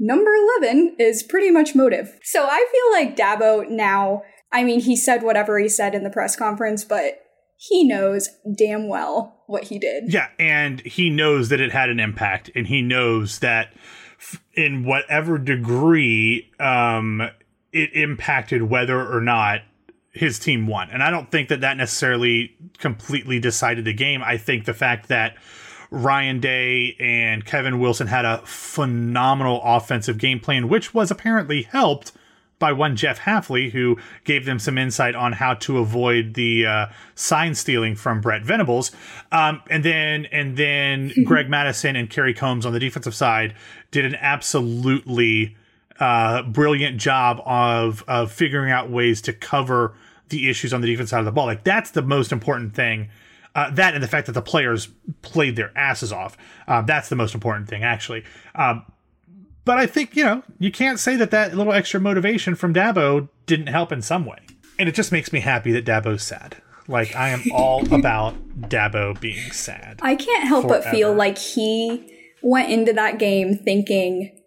number 0.01 0.33
11 0.61 0.97
is 0.99 1.23
pretty 1.23 1.51
much 1.51 1.75
motive. 1.75 2.19
So 2.23 2.45
I 2.45 2.67
feel 2.73 2.93
like 3.01 3.17
Dabo 3.17 3.69
now, 3.69 4.23
I 4.53 4.65
mean, 4.65 4.81
he 4.81 4.97
said 4.97 5.23
whatever 5.23 5.59
he 5.59 5.69
said 5.69 5.95
in 5.95 6.05
the 6.05 6.11
press 6.11 6.37
conference, 6.37 6.85
but 6.85 7.21
he 7.57 7.87
knows 7.87 8.29
damn 8.59 8.89
well 8.89 9.43
what 9.47 9.65
he 9.65 9.79
did. 9.79 10.05
Yeah, 10.13 10.29
and 10.39 10.81
he 10.81 11.11
knows 11.11 11.49
that 11.49 11.61
it 11.61 11.73
had 11.73 11.89
an 11.89 12.01
impact, 12.01 12.51
and 12.55 12.67
he 12.67 12.83
knows 12.83 13.39
that 13.41 13.73
in 14.55 14.85
whatever 14.85 15.39
degree 15.39 16.51
um, 16.61 17.23
it 17.73 17.91
impacted 17.95 18.63
whether 18.63 19.01
or 19.13 19.21
not 19.21 19.61
his 20.13 20.39
team 20.39 20.67
won. 20.67 20.91
And 20.91 21.03
I 21.03 21.11
don't 21.11 21.31
think 21.31 21.49
that 21.49 21.61
that 21.63 21.77
necessarily 21.77 22.57
completely 22.79 23.41
decided 23.41 23.85
the 23.85 23.93
game. 23.93 24.23
I 24.23 24.37
think 24.37 24.65
the 24.65 24.75
fact 24.75 25.09
that 25.09 25.37
Ryan 25.91 26.41
Day 26.41 26.97
and 26.99 27.45
Kevin 27.45 27.81
Wilson 27.81 28.07
had 28.07 28.25
a 28.25 28.39
phenomenal 28.45 29.61
offensive 29.63 30.19
game 30.19 30.41
plan, 30.41 30.69
which 30.69 30.95
was 30.95 31.11
apparently 31.11 31.63
helped 31.63 32.13
by 32.59 32.73
one 32.73 32.97
Jeff 32.97 33.21
Hafley, 33.21 33.71
who 33.71 33.99
gave 34.25 34.45
them 34.47 34.59
some 34.59 34.79
insight 34.79 35.15
on 35.15 35.33
how 35.33 35.55
to 35.55 35.79
avoid 35.79 36.35
the 36.35 36.67
uh, 36.67 36.87
sign 37.15 37.55
stealing 37.55 37.95
from 37.95 38.21
Brent 38.21 38.45
Venables, 38.45 38.93
um, 39.33 39.61
and 39.69 39.85
then 39.85 40.27
and 40.27 40.57
then 40.57 41.13
Greg 41.25 41.51
Mattison 41.51 41.97
and 41.97 42.09
Kerry 42.09 42.33
Coombs 42.33 42.65
on 42.65 42.73
the 42.73 42.81
defensive 42.81 43.15
side 43.15 43.55
did 43.95 44.05
an 44.05 44.17
absolutely 44.17 45.57
uh, 46.01 46.43
brilliant 46.43 46.99
job 46.99 47.41
of 47.47 48.03
of 48.09 48.33
figuring 48.33 48.73
out 48.73 48.91
ways 48.91 49.23
to 49.23 49.33
cover 49.33 49.95
the 50.31 50.51
issues 50.51 50.75
on 50.75 50.81
the 50.81 50.89
defense 50.89 51.11
side 51.11 51.21
of 51.21 51.25
the 51.25 51.31
ball. 51.31 51.47
Like 51.47 51.63
that's 51.63 51.93
the 51.93 52.03
most 52.03 52.33
important 52.33 52.75
thing. 52.75 53.09
Uh, 53.55 53.71
that 53.71 53.95
and 53.95 54.03
the 54.03 54.09
fact 54.09 54.27
that 54.27 54.33
the 54.33 54.43
players 54.43 54.89
played 55.23 55.55
their 55.55 55.71
asses 55.79 56.13
off. 56.13 56.37
Uh, 56.67 56.83
that's 56.83 57.09
the 57.09 57.15
most 57.15 57.35
important 57.35 57.69
thing, 57.69 57.85
actually. 57.85 58.25
Um, 58.57 58.85
but 59.65 59.79
I 59.79 59.87
think, 59.87 60.17
you 60.17 60.25
know, 60.25 60.43
you 60.59 60.73
can't 60.73 60.99
say 60.99 61.15
that 61.15 61.31
that 61.31 61.55
little 61.55 61.73
extra 61.73 62.01
motivation 62.01 62.57
from 62.57 62.75
Dabo 62.75 63.29
didn't 63.47 63.69
help 63.69 63.93
in 63.93 64.03
some 64.03 64.27
way. 64.27 64.41
And 64.77 64.89
it 64.89 64.97
just 64.97 65.13
makes 65.13 65.33
me 65.33 65.39
happy 65.39 65.71
that 65.71 65.87
Dabo's 65.87 66.25
sad. 66.25 66.57
Like, 66.89 67.15
I 67.15 67.29
am 67.29 67.45
all 67.53 67.95
about 67.95 68.35
Dabo 68.63 69.19
being 69.21 69.53
sad. 69.53 70.01
I 70.03 70.17
can't 70.17 70.49
help 70.49 70.67
but 70.67 70.85
feel 70.87 71.15
like 71.15 71.39
he 71.39 72.14
went 72.45 72.71
into 72.71 72.93
that 72.93 73.19
game 73.19 73.57
thinking 73.57 74.41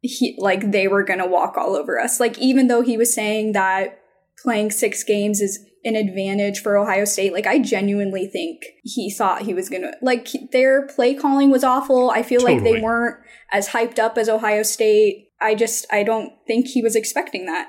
he 0.00 0.36
like 0.40 0.70
they 0.70 0.86
were 0.88 1.02
gonna 1.02 1.26
walk 1.26 1.56
all 1.56 1.74
over 1.76 1.98
us. 1.98 2.20
Like 2.20 2.38
even 2.38 2.68
though 2.68 2.82
he 2.82 2.96
was 2.96 3.12
saying 3.14 3.52
that 3.52 3.98
playing 4.42 4.70
six 4.70 5.02
games 5.04 5.40
is 5.40 5.58
an 5.84 5.96
advantage 5.96 6.60
for 6.60 6.76
Ohio 6.76 7.04
State, 7.04 7.32
like 7.32 7.46
I 7.46 7.58
genuinely 7.58 8.26
think 8.26 8.62
he 8.84 9.10
thought 9.10 9.42
he 9.42 9.54
was 9.54 9.68
gonna 9.68 9.92
like 10.02 10.28
their 10.52 10.86
play 10.86 11.14
calling 11.14 11.50
was 11.50 11.64
awful. 11.64 12.10
I 12.10 12.22
feel 12.22 12.42
like 12.42 12.62
they 12.62 12.80
weren't 12.80 13.16
as 13.52 13.68
hyped 13.68 13.98
up 13.98 14.18
as 14.18 14.28
Ohio 14.28 14.62
State. 14.62 15.28
I 15.40 15.54
just 15.54 15.86
I 15.90 16.02
don't 16.02 16.32
think 16.46 16.66
he 16.68 16.82
was 16.82 16.94
expecting 16.96 17.46
that. 17.46 17.68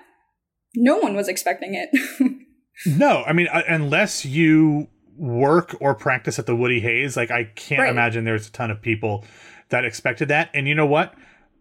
No 0.75 0.97
one 0.97 1.15
was 1.15 1.27
expecting 1.27 1.73
it. 1.75 1.89
No, 2.87 3.23
I 3.27 3.33
mean, 3.33 3.47
uh, 3.53 3.61
unless 3.69 4.25
you 4.25 4.87
work 5.15 5.75
or 5.79 5.93
practice 5.93 6.39
at 6.39 6.47
the 6.47 6.55
Woody 6.55 6.79
Hayes, 6.79 7.15
like, 7.15 7.29
I 7.29 7.43
can't 7.43 7.81
Right. 7.81 7.91
imagine 7.91 8.23
there's 8.25 8.47
a 8.47 8.51
ton 8.51 8.71
of 8.71 8.81
people 8.81 9.23
that 9.73 9.85
expected 9.85 10.27
that. 10.27 10.51
And 10.53 10.67
you 10.67 10.75
know 10.75 10.85
what? 10.85 11.15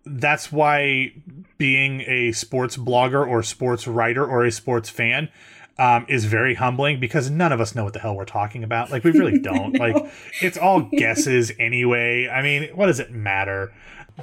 That's 0.05 0.53
why 0.53 1.14
being 1.57 2.03
a 2.03 2.33
sports 2.33 2.77
blogger 2.77 3.27
or 3.27 3.42
sports 3.42 3.87
writer 3.87 4.25
or 4.25 4.44
a 4.44 4.53
sports 4.53 4.90
fan 4.90 5.31
um, 5.79 6.05
is 6.11 6.27
very 6.27 6.55
humbling 6.55 7.01
because 7.01 7.31
none 7.31 7.53
of 7.53 7.61
us 7.61 7.75
know 7.75 7.85
what 7.85 7.94
the 7.94 8.01
hell 8.01 8.14
we're 8.14 8.27
talking 8.27 8.64
about. 8.64 8.90
Like, 8.90 9.03
we 9.03 9.12
really 9.12 9.38
don't. 9.42 9.79
Like, 9.79 9.96
it's 10.42 10.59
all 10.59 10.83
guesses 10.83 11.53
anyway. 11.59 12.29
I 12.29 12.42
mean, 12.42 12.68
what 12.75 12.87
does 12.87 13.01
it 13.01 13.11
matter? 13.12 13.72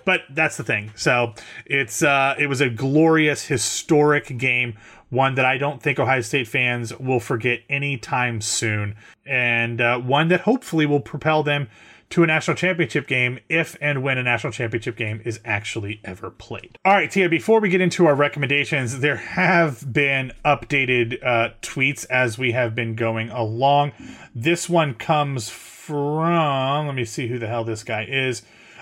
But 0.06 0.21
that's 0.30 0.56
the 0.56 0.63
thing. 0.63 0.91
So 0.95 1.34
it's 1.65 2.04
uh, 2.04 2.36
it 2.38 2.45
was 2.45 2.62
a 2.62 2.69
glorious, 2.69 3.47
historic 3.47 4.38
game, 4.38 4.78
one 5.10 5.34
that 5.34 5.45
I 5.45 5.58
don't 5.58 5.82
think 5.82 5.97
Ohio 5.97 6.21
State 6.21 6.47
fans 6.47 6.95
will 6.99 7.19
forget 7.19 7.62
anytime 7.69 8.39
soon, 8.39 8.95
and 9.25 9.82
uh, 9.82 9.97
one 9.97 10.28
that 10.28 10.41
hopefully 10.41 10.86
will 10.86 10.99
propel 10.99 11.41
them 11.41 11.69
to 12.10 12.24
a 12.24 12.28
national 12.28 12.56
championship 12.56 13.08
game 13.08 13.39
if 13.50 13.78
and 13.80 14.02
when 14.02 14.17
a 14.17 14.24
national 14.24 14.52
championship 14.52 14.95
game 14.95 15.22
is 15.24 15.39
actually 15.45 16.02
ever 16.04 16.30
played. 16.30 16.78
All 16.84 16.93
right, 16.93 17.10
Tia, 17.10 17.30
before 17.30 17.60
we 17.60 17.69
get 17.69 17.82
into 17.82 18.06
our 18.08 18.15
recommendations, 18.15 19.00
there 19.00 19.17
have 19.17 19.93
been 19.93 20.32
updated 20.43 21.24
uh, 21.24 21.50
tweets 21.62 22.06
as 22.10 22.38
we 22.38 22.52
have 22.52 22.74
been 22.74 22.95
going 22.95 23.30
along. 23.30 23.91
This 24.34 24.67
one 24.67 24.93
comes 24.95 25.50
from, 25.50 26.88
let 26.88 26.95
me 26.95 27.06
see 27.06 27.28
who 27.28 27.39
the 27.39 27.48
hell 27.48 27.63
this 27.63 27.84
guy 27.84 28.06
is. 28.10 28.41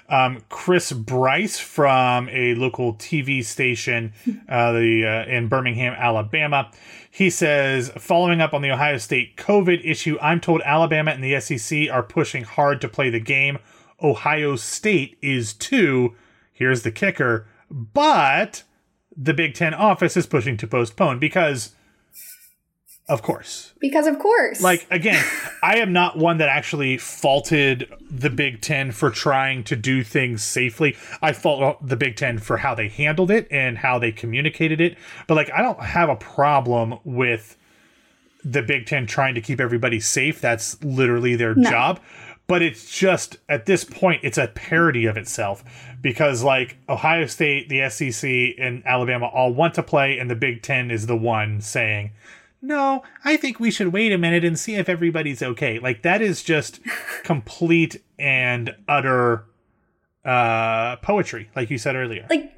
Um, 0.09 0.43
Chris 0.49 0.93
Bryce 0.93 1.59
from 1.59 2.29
a 2.29 2.55
local 2.55 2.93
TV 2.93 3.43
station 3.43 4.13
uh, 4.47 4.71
the, 4.71 5.05
uh, 5.05 5.29
in 5.29 5.47
Birmingham, 5.49 5.93
Alabama. 5.97 6.71
He 7.11 7.29
says, 7.29 7.91
following 7.97 8.39
up 8.39 8.53
on 8.53 8.61
the 8.61 8.71
Ohio 8.71 8.97
State 8.97 9.35
COVID 9.35 9.81
issue, 9.83 10.17
I'm 10.21 10.39
told 10.39 10.61
Alabama 10.63 11.11
and 11.11 11.23
the 11.23 11.39
SEC 11.39 11.89
are 11.91 12.03
pushing 12.03 12.43
hard 12.43 12.79
to 12.81 12.87
play 12.87 13.09
the 13.09 13.19
game. 13.19 13.57
Ohio 14.01 14.55
State 14.55 15.17
is 15.21 15.53
too. 15.53 16.15
Here's 16.53 16.83
the 16.83 16.91
kicker. 16.91 17.47
But 17.69 18.63
the 19.15 19.33
Big 19.33 19.55
Ten 19.55 19.73
office 19.73 20.15
is 20.15 20.25
pushing 20.25 20.57
to 20.57 20.67
postpone 20.67 21.19
because, 21.19 21.73
of 23.09 23.21
course, 23.21 23.73
because 23.79 24.05
of 24.05 24.19
course. 24.19 24.61
like 24.61 24.85
again, 24.91 25.23
I 25.63 25.77
am 25.77 25.93
not 25.93 26.17
one 26.17 26.37
that 26.37 26.49
actually 26.49 26.97
faulted 26.97 27.91
the 28.09 28.29
Big 28.29 28.61
Ten 28.61 28.91
for 28.91 29.09
trying 29.09 29.63
to 29.65 29.75
do 29.75 30.03
things 30.03 30.43
safely. 30.43 30.97
I 31.21 31.31
fault 31.31 31.85
the 31.87 31.95
Big 31.95 32.17
Ten 32.17 32.37
for 32.37 32.57
how 32.57 32.75
they 32.75 32.89
handled 32.89 33.31
it 33.31 33.47
and 33.49 33.77
how 33.77 33.97
they 33.97 34.11
communicated 34.11 34.81
it. 34.81 34.97
But 35.27 35.35
like, 35.35 35.51
I 35.51 35.61
don't 35.61 35.81
have 35.81 36.09
a 36.09 36.15
problem 36.15 36.99
with 37.05 37.57
the 38.43 38.61
Big 38.61 38.85
Ten 38.85 39.07
trying 39.07 39.35
to 39.35 39.41
keep 39.41 39.59
everybody 39.59 39.99
safe. 39.99 40.41
That's 40.41 40.81
literally 40.83 41.35
their 41.35 41.55
job. 41.55 41.99
But 42.47 42.61
it's 42.61 42.89
just 42.97 43.37
at 43.49 43.65
this 43.65 43.83
point, 43.83 44.21
it's 44.23 44.37
a 44.37 44.47
parody 44.47 45.05
of 45.05 45.17
itself 45.17 45.63
because 46.01 46.43
like 46.43 46.77
Ohio 46.87 47.25
State, 47.25 47.67
the 47.67 47.89
SEC, 47.89 48.55
and 48.57 48.85
Alabama 48.85 49.27
all 49.27 49.53
want 49.53 49.73
to 49.73 49.83
play, 49.83 50.17
and 50.17 50.29
the 50.29 50.35
Big 50.35 50.61
Ten 50.61 50.89
is 50.89 51.07
the 51.07 51.17
one 51.17 51.59
saying, 51.59 52.11
no, 52.61 53.03
I 53.23 53.37
think 53.37 53.59
we 53.59 53.71
should 53.71 53.93
wait 53.93 54.11
a 54.11 54.17
minute 54.17 54.43
and 54.43 54.57
see 54.57 54.75
if 54.75 54.89
everybody's 54.89 55.41
okay. 55.41 55.79
Like 55.79 56.01
that 56.03 56.21
is 56.21 56.43
just 56.43 56.79
complete 57.23 58.01
and 58.17 58.75
utter 58.87 59.45
uh 60.25 60.97
poetry, 60.97 61.49
like 61.55 61.69
you 61.69 61.77
said 61.77 61.95
earlier. 61.95 62.25
like 62.29 62.51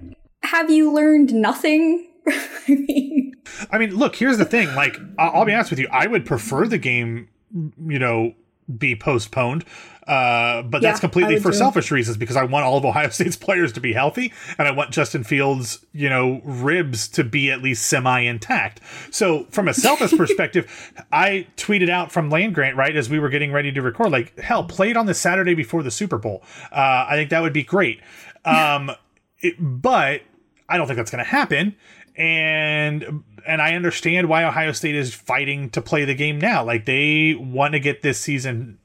have 0.44 0.70
you 0.70 0.92
learned 0.92 1.34
nothing? 1.34 2.08
I 2.28 2.62
mean, 2.68 3.34
I 3.72 3.78
mean, 3.78 3.96
look, 3.96 4.16
here's 4.16 4.38
the 4.38 4.46
thing. 4.46 4.74
Like, 4.76 4.98
I'll, 5.18 5.32
I'll 5.38 5.46
be 5.46 5.54
honest 5.54 5.70
with 5.70 5.80
you. 5.80 5.88
I 5.92 6.08
would 6.08 6.26
prefer 6.26 6.68
the 6.68 6.78
game, 6.78 7.30
you 7.54 8.00
know, 8.00 8.34
be 8.78 8.96
postponed. 8.96 9.66
Uh, 10.10 10.64
but 10.64 10.82
Yeah, 10.82 10.90
that's 10.90 11.00
completely 11.00 11.40
for 11.40 11.52
too. 11.52 11.58
selfish 11.58 11.92
reasons 11.92 12.18
because 12.18 12.36
I 12.36 12.44
want 12.44 12.66
all 12.66 12.78
of 12.78 12.84
Ohio 12.84 13.10
State's 13.12 13.36
players 13.36 13.72
to 13.74 13.80
be 13.80 13.94
healthy 13.94 14.34
and 14.58 14.68
I 14.68 14.72
want 14.72 14.90
Justin 14.90 15.24
Fields, 15.24 15.86
you 15.94 16.10
know, 16.10 16.42
ribs 16.44 17.08
to 17.10 17.24
be 17.24 17.52
at 17.52 17.62
least 17.62 17.86
semi 17.86 18.22
intact. 18.22 18.82
So, 19.12 19.46
from 19.52 19.68
a 19.68 19.74
selfish 19.74 20.12
perspective, 20.18 20.94
I 21.12 21.46
tweeted 21.58 21.90
out 21.90 22.12
from 22.12 22.32
Land 22.32 22.56
Grant, 22.56 22.76
right, 22.76 22.96
as 22.96 23.08
we 23.08 23.20
were 23.20 23.30
getting 23.30 23.52
ready 23.52 23.72
to 23.72 23.84
record, 23.84 24.12
like, 24.12 24.38
hell, 24.40 24.64
play 24.64 24.90
it 24.90 24.98
on 24.98 25.06
the 25.06 25.14
Saturday 25.14 25.54
before 25.54 25.84
the 25.84 25.92
Super 25.92 26.18
Bowl. 26.18 26.42
Uh, 26.72 27.06
I 27.08 27.12
think 27.14 27.30
that 27.30 27.44
would 27.44 27.54
be 27.54 27.64
great. 27.64 28.02
Um, 28.46 28.90
it, 29.42 29.58
but 29.60 30.22
I 30.68 30.78
don't 30.78 30.88
think 30.88 30.98
that's 30.98 31.12
going 31.12 31.24
to 31.24 31.30
happen. 31.30 31.76
And 32.16 33.24
and 33.48 33.62
I 33.62 33.76
understand 33.76 34.28
why 34.28 34.44
Ohio 34.44 34.72
State 34.72 34.96
is 34.96 35.14
fighting 35.14 35.70
to 35.70 35.82
play 35.82 36.04
the 36.04 36.16
game 36.16 36.40
now. 36.40 36.64
Like 36.64 36.86
they 36.86 37.36
want 37.36 37.74
to 37.74 37.80
get 37.80 38.02
this 38.02 38.20
season 38.20 38.80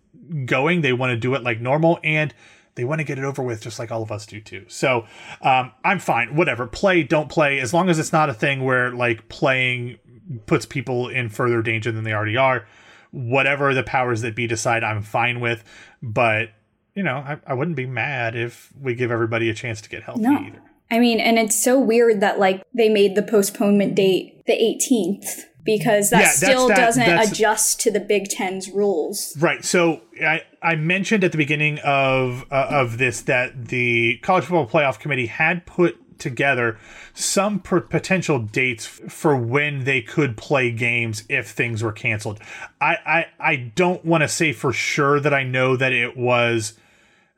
going. 0.45 0.81
They 0.81 0.93
want 0.93 1.11
to 1.11 1.17
do 1.17 1.35
it 1.35 1.43
like 1.43 1.61
normal 1.61 1.99
and 2.03 2.35
they 2.77 2.85
want 2.85 2.99
to 2.99 3.05
get 3.05 3.19
it 3.19 3.25
over 3.25 3.43
with 3.43 3.61
just 3.63 3.79
like 3.79 3.93
all 3.93 4.03
of 4.03 4.11
us 4.11 4.27
do 4.27 4.41
too. 4.41 4.65
So 4.69 5.07
um, 5.43 5.71
I'm 5.85 5.99
fine. 6.01 6.35
Whatever. 6.35 6.67
Play, 6.67 7.03
don't 7.05 7.29
play. 7.29 7.61
As 7.61 7.73
long 7.73 7.89
as 7.89 7.99
it's 7.99 8.13
not 8.13 8.29
a 8.29 8.35
thing 8.35 8.65
where 8.65 8.91
like 8.93 9.29
playing 9.29 9.99
puts 10.47 10.67
people 10.67 11.09
in 11.09 11.29
further 11.29 11.63
danger 11.63 11.93
than 11.93 12.05
they 12.05 12.13
already 12.13 12.37
are. 12.37 12.67
Whatever 13.13 13.75
the 13.75 13.85
powers 13.85 14.23
that 14.23 14.35
be 14.35 14.47
decide, 14.49 14.83
I'm 14.83 15.03
fine 15.03 15.39
with. 15.39 15.63
But 16.03 16.51
you 16.95 17.03
know, 17.03 17.17
I, 17.19 17.39
I 17.47 17.55
wouldn't 17.55 17.77
be 17.77 17.87
mad 17.87 18.35
if 18.37 18.73
we 18.81 18.95
give 18.95 19.11
everybody 19.11 19.51
a 19.51 19.55
chance 19.55 19.81
to 19.83 19.89
get 19.89 20.03
healthy 20.03 20.23
No. 20.23 20.39
either. 20.39 20.63
I 20.91 20.99
mean, 21.01 21.19
and 21.19 21.39
it's 21.39 21.61
so 21.63 21.79
weird 21.79 22.21
that 22.21 22.39
like 22.39 22.63
they 22.75 22.89
made 22.89 23.15
the 23.15 23.23
postponement 23.23 23.95
date 23.95 24.45
the 24.47 24.53
18th 24.53 25.45
because 25.65 26.11
that 26.11 26.21
Yeah, 26.21 26.29
still 26.31 26.69
that- 26.69 26.77
doesn't 26.77 27.09
adjust 27.09 27.81
to 27.81 27.91
the 27.91 28.01
Big 28.01 28.29
Ten's 28.29 28.69
rules. 28.71 29.37
Right. 29.41 29.65
So 29.65 30.03
I, 30.23 30.43
I 30.63 30.77
mentioned 30.77 31.25
at 31.25 31.33
the 31.33 31.39
beginning 31.39 31.79
of 31.85 32.45
uh, 32.51 32.67
of 32.71 32.99
this 32.99 33.23
that 33.23 33.69
the 33.69 34.19
college 34.19 34.45
football 34.45 34.67
playoff 34.69 34.99
committee 34.99 35.27
had 35.27 35.65
put 35.67 35.99
together 36.19 36.79
some 37.13 37.59
per- 37.59 37.81
potential 37.81 38.39
dates 38.39 38.87
f- 38.87 39.13
for 39.13 39.37
when 39.37 39.83
they 39.85 40.01
could 40.01 40.37
play 40.37 40.71
games 40.71 41.25
if 41.29 41.51
things 41.51 41.83
were 41.83 41.93
canceled. 41.93 42.39
I 42.81 42.97
I, 43.07 43.27
I 43.41 43.57
don't 43.75 44.05
want 44.05 44.23
to 44.23 44.29
say 44.29 44.53
for 44.53 44.73
sure 44.73 45.19
that 45.21 45.35
I 45.35 45.43
know 45.43 45.77
that 45.77 45.93
it 45.93 46.17
was 46.17 46.75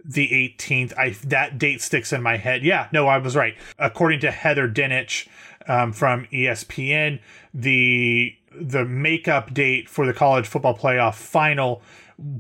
the 0.05 0.29
18th. 0.29 0.97
I 0.97 1.11
that 1.25 1.59
date 1.59 1.81
sticks 1.81 2.13
in 2.13 2.23
my 2.23 2.37
head. 2.37 2.63
Yeah, 2.63 2.89
no, 2.93 3.07
I 3.09 3.19
was 3.19 3.35
right. 3.35 3.57
According 3.79 4.21
to 4.21 4.31
Heather 4.31 4.69
Dinich 4.69 5.27
um, 5.69 5.93
from 5.93 6.27
ESPN, 6.27 7.21
the 7.55 8.35
the 8.59 8.85
makeup 8.85 9.53
date 9.53 9.89
for 9.89 10.07
the 10.07 10.13
college 10.15 10.47
football 10.47 10.77
playoff 10.77 11.15
final 11.15 11.83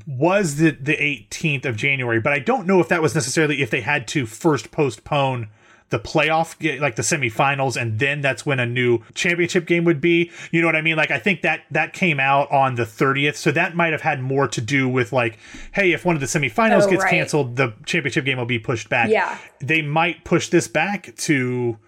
was 0.06 0.56
the 0.56 0.70
the 0.70 0.96
18th 0.96 1.66
of 1.66 1.76
January, 1.76 2.20
but 2.20 2.32
I 2.32 2.38
don't 2.38 2.66
know 2.66 2.80
if 2.80 2.88
that 2.88 3.02
was 3.02 3.14
necessarily 3.14 3.60
if 3.62 3.70
they 3.70 3.82
had 3.82 4.08
to 4.08 4.24
first 4.26 4.70
postpone 4.70 5.48
the 5.90 6.00
playoff 6.00 6.80
like 6.80 6.96
the 6.96 7.02
semifinals 7.02 7.80
and 7.80 8.00
then 8.00 8.20
that's 8.20 8.44
when 8.44 8.58
a 8.58 8.66
new 8.66 8.98
championship 9.14 9.66
game 9.66 9.84
would 9.84 10.00
be 10.00 10.32
you 10.50 10.60
know 10.60 10.66
what 10.66 10.74
i 10.74 10.80
mean 10.80 10.96
like 10.96 11.12
i 11.12 11.18
think 11.18 11.42
that 11.42 11.60
that 11.70 11.92
came 11.92 12.18
out 12.18 12.50
on 12.50 12.74
the 12.74 12.82
30th 12.82 13.36
so 13.36 13.52
that 13.52 13.76
might 13.76 13.92
have 13.92 14.00
had 14.02 14.20
more 14.20 14.48
to 14.48 14.60
do 14.60 14.88
with 14.88 15.12
like 15.12 15.38
hey 15.74 15.92
if 15.92 16.04
one 16.04 16.16
of 16.16 16.20
the 16.20 16.26
semifinals 16.26 16.82
Oh, 16.82 16.90
gets 16.90 17.04
right. 17.04 17.10
canceled 17.10 17.54
the 17.54 17.72
championship 17.84 18.24
game 18.24 18.36
will 18.36 18.46
be 18.46 18.58
pushed 18.58 18.88
back 18.88 19.10
Yeah. 19.10 19.38
they 19.60 19.80
might 19.80 20.24
push 20.24 20.48
this 20.48 20.66
back 20.66 21.14
to 21.18 21.78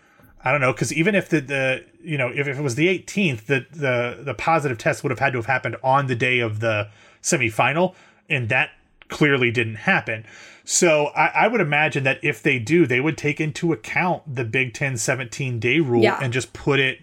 I 0.45 0.53
don't 0.53 0.61
know 0.61 0.73
because 0.73 0.93
even 0.93 1.15
if 1.15 1.29
the, 1.29 1.41
the 1.41 1.85
you 2.03 2.17
know 2.19 2.29
if, 2.29 2.47
if 2.47 2.59
it 2.59 2.63
was 2.63 2.75
the 2.77 2.87
18th 2.87 3.47
the, 3.47 3.67
the 3.73 4.19
the 4.23 4.35
positive 4.35 4.79
test 4.79 5.03
would 5.03 5.11
have 5.11 5.19
had 5.19 5.33
to 5.33 5.39
have 5.39 5.47
happened 5.47 5.77
on 5.83 6.07
the 6.07 6.15
day 6.15 6.39
of 6.41 6.61
the 6.61 6.89
semifinal 7.23 7.95
and 8.29 8.49
that 8.49 8.71
clearly 9.09 9.51
didn't 9.51 9.77
happen. 9.77 10.25
So 10.65 11.07
I, 11.09 11.27
I 11.29 11.49
would 11.49 11.61
imagine 11.63 12.05
that 12.05 12.19
if 12.23 12.43
they 12.43 12.59
do 12.59 12.87
they 12.87 13.01
would 13.01 13.17
take 13.19 13.41
into 13.41 13.73
account 13.73 14.35
the 14.37 14.45
Big 14.45 14.75
Ten 14.75 14.97
17 14.97 15.59
day 15.59 15.81
rule 15.81 16.03
Yeah. 16.03 16.19
and 16.23 16.33
just 16.33 16.53
put 16.53 16.79
it 16.79 17.01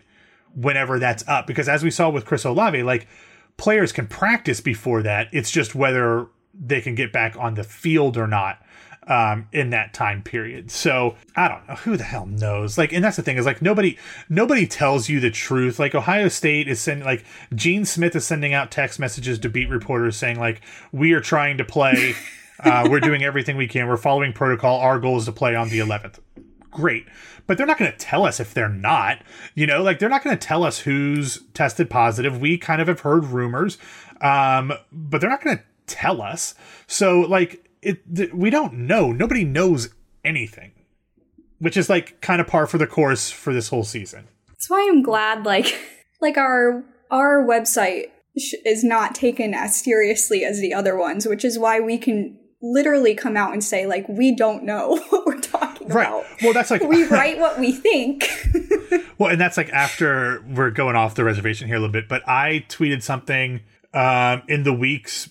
whenever 0.53 0.99
that's 0.99 1.27
up. 1.27 1.47
Because 1.47 1.67
as 1.67 1.83
we 1.83 1.91
saw 1.91 2.09
with 2.09 2.25
Chris 2.25 2.45
Olave 2.45 2.81
like 2.83 3.07
players 3.57 3.91
can 3.91 4.07
practice 4.07 4.61
before 4.61 5.01
that. 5.03 5.27
It's 5.31 5.49
just 5.51 5.75
whether 5.75 6.27
they 6.53 6.79
can 6.81 6.95
get 6.95 7.11
back 7.11 7.35
on 7.37 7.55
the 7.55 7.63
field 7.63 8.17
or 8.17 8.27
not 8.27 8.61
um, 9.07 9.47
in 9.51 9.69
that 9.69 9.93
time 9.93 10.21
period. 10.21 10.71
So 10.71 11.15
I 11.35 11.47
don't 11.47 11.67
know 11.67 11.75
who 11.75 11.97
the 11.97 12.03
hell 12.03 12.25
knows. 12.25 12.77
Like, 12.77 12.93
and 12.93 13.03
that's 13.03 13.17
the 13.17 13.23
thing 13.23 13.37
is 13.37 13.45
like 13.45 13.61
nobody 13.61 13.97
nobody 14.29 14.67
tells 14.67 15.09
you 15.09 15.19
the 15.19 15.31
truth. 15.31 15.79
Like 15.79 15.95
Ohio 15.95 16.27
State 16.27 16.67
is 16.67 16.79
sending 16.79 17.05
like 17.05 17.25
Gene 17.53 17.85
Smith 17.85 18.15
is 18.15 18.25
sending 18.25 18.53
out 18.53 18.71
text 18.71 18.99
messages 18.99 19.39
to 19.39 19.49
beat 19.49 19.69
reporters 19.69 20.17
saying 20.17 20.39
like 20.39 20.61
we 20.91 21.13
are 21.13 21.21
trying 21.21 21.57
to 21.57 21.65
play. 21.65 22.15
uh, 22.59 22.87
we're 22.89 22.99
doing 22.99 23.23
everything 23.23 23.57
we 23.57 23.67
can. 23.67 23.87
We're 23.87 23.97
following 23.97 24.33
protocol. 24.33 24.79
Our 24.79 24.99
goal 24.99 25.17
is 25.17 25.25
to 25.25 25.31
play 25.31 25.55
on 25.55 25.69
the 25.69 25.79
11th. 25.79 26.19
Great. 26.71 27.05
But 27.47 27.57
they're 27.57 27.67
not 27.67 27.77
going 27.77 27.91
to 27.91 27.97
tell 27.97 28.25
us 28.25 28.39
if 28.39 28.53
they're 28.53 28.69
not. 28.69 29.19
You 29.53 29.67
know, 29.67 29.83
like 29.83 29.99
they're 29.99 30.09
not 30.09 30.23
going 30.23 30.37
to 30.37 30.47
tell 30.47 30.63
us 30.63 30.79
who's 30.79 31.43
tested 31.53 31.89
positive. 31.89 32.39
We 32.39 32.57
kind 32.57 32.81
of 32.81 32.87
have 32.87 33.01
heard 33.01 33.25
rumors, 33.25 33.77
um, 34.21 34.73
but 34.91 35.21
they're 35.21 35.29
not 35.29 35.43
going 35.43 35.57
to 35.57 35.63
tell 35.87 36.21
us. 36.21 36.55
So, 36.87 37.21
like, 37.21 37.64
it 37.85 38.15
th- 38.15 38.33
we 38.33 38.49
don't 38.49 38.73
know. 38.73 39.11
Nobody 39.11 39.45
knows 39.45 39.89
anything, 40.23 40.71
which 41.59 41.77
is 41.77 41.89
like 41.89 42.19
kind 42.21 42.41
of 42.41 42.47
par 42.47 42.67
for 42.67 42.77
the 42.77 42.87
course 42.87 43.29
for 43.29 43.53
this 43.53 43.69
whole 43.69 43.83
season. 43.83 44.27
That's 44.49 44.69
why 44.69 44.87
I'm 44.89 45.03
glad 45.03 45.45
like 45.45 45.79
like 46.21 46.37
our 46.37 46.83
our 47.11 47.45
website 47.45 48.07
sh- 48.37 48.55
is 48.65 48.83
not 48.83 49.13
taken 49.13 49.53
as 49.53 49.79
seriously 49.79 50.43
as 50.43 50.59
the 50.59 50.73
other 50.73 50.97
ones, 50.97 51.27
which 51.27 51.45
is 51.45 51.59
why 51.59 51.79
we 51.79 51.97
can 51.97 52.37
literally 52.61 53.13
come 53.13 53.37
out 53.37 53.53
and 53.53 53.63
say 53.63 53.85
like 53.85 54.09
we 54.09 54.35
don't 54.35 54.63
know 54.63 54.97
what 55.09 55.25
we're 55.25 55.39
talking 55.39 55.91
about. 55.91 56.25
Well, 56.41 56.53
that's 56.53 56.71
like 56.71 56.81
We 56.87 57.05
write 57.05 57.37
what 57.39 57.59
we 57.59 57.71
think. 57.71 58.27
Well, 59.17 59.29
and 59.29 59.39
that's 59.39 59.57
like 59.57 59.69
after 59.69 60.43
we're 60.49 60.71
going 60.71 60.95
off 60.95 61.15
the 61.15 61.23
reservation 61.23 61.67
here 61.67 61.77
a 61.77 61.79
little 61.79 61.93
bit, 61.93 62.09
but 62.09 62.27
I 62.27 62.65
tweeted 62.67 63.03
something 63.03 63.61
um, 63.95 64.43
in 64.47 64.63
the 64.63 64.73
weeks 64.73 65.29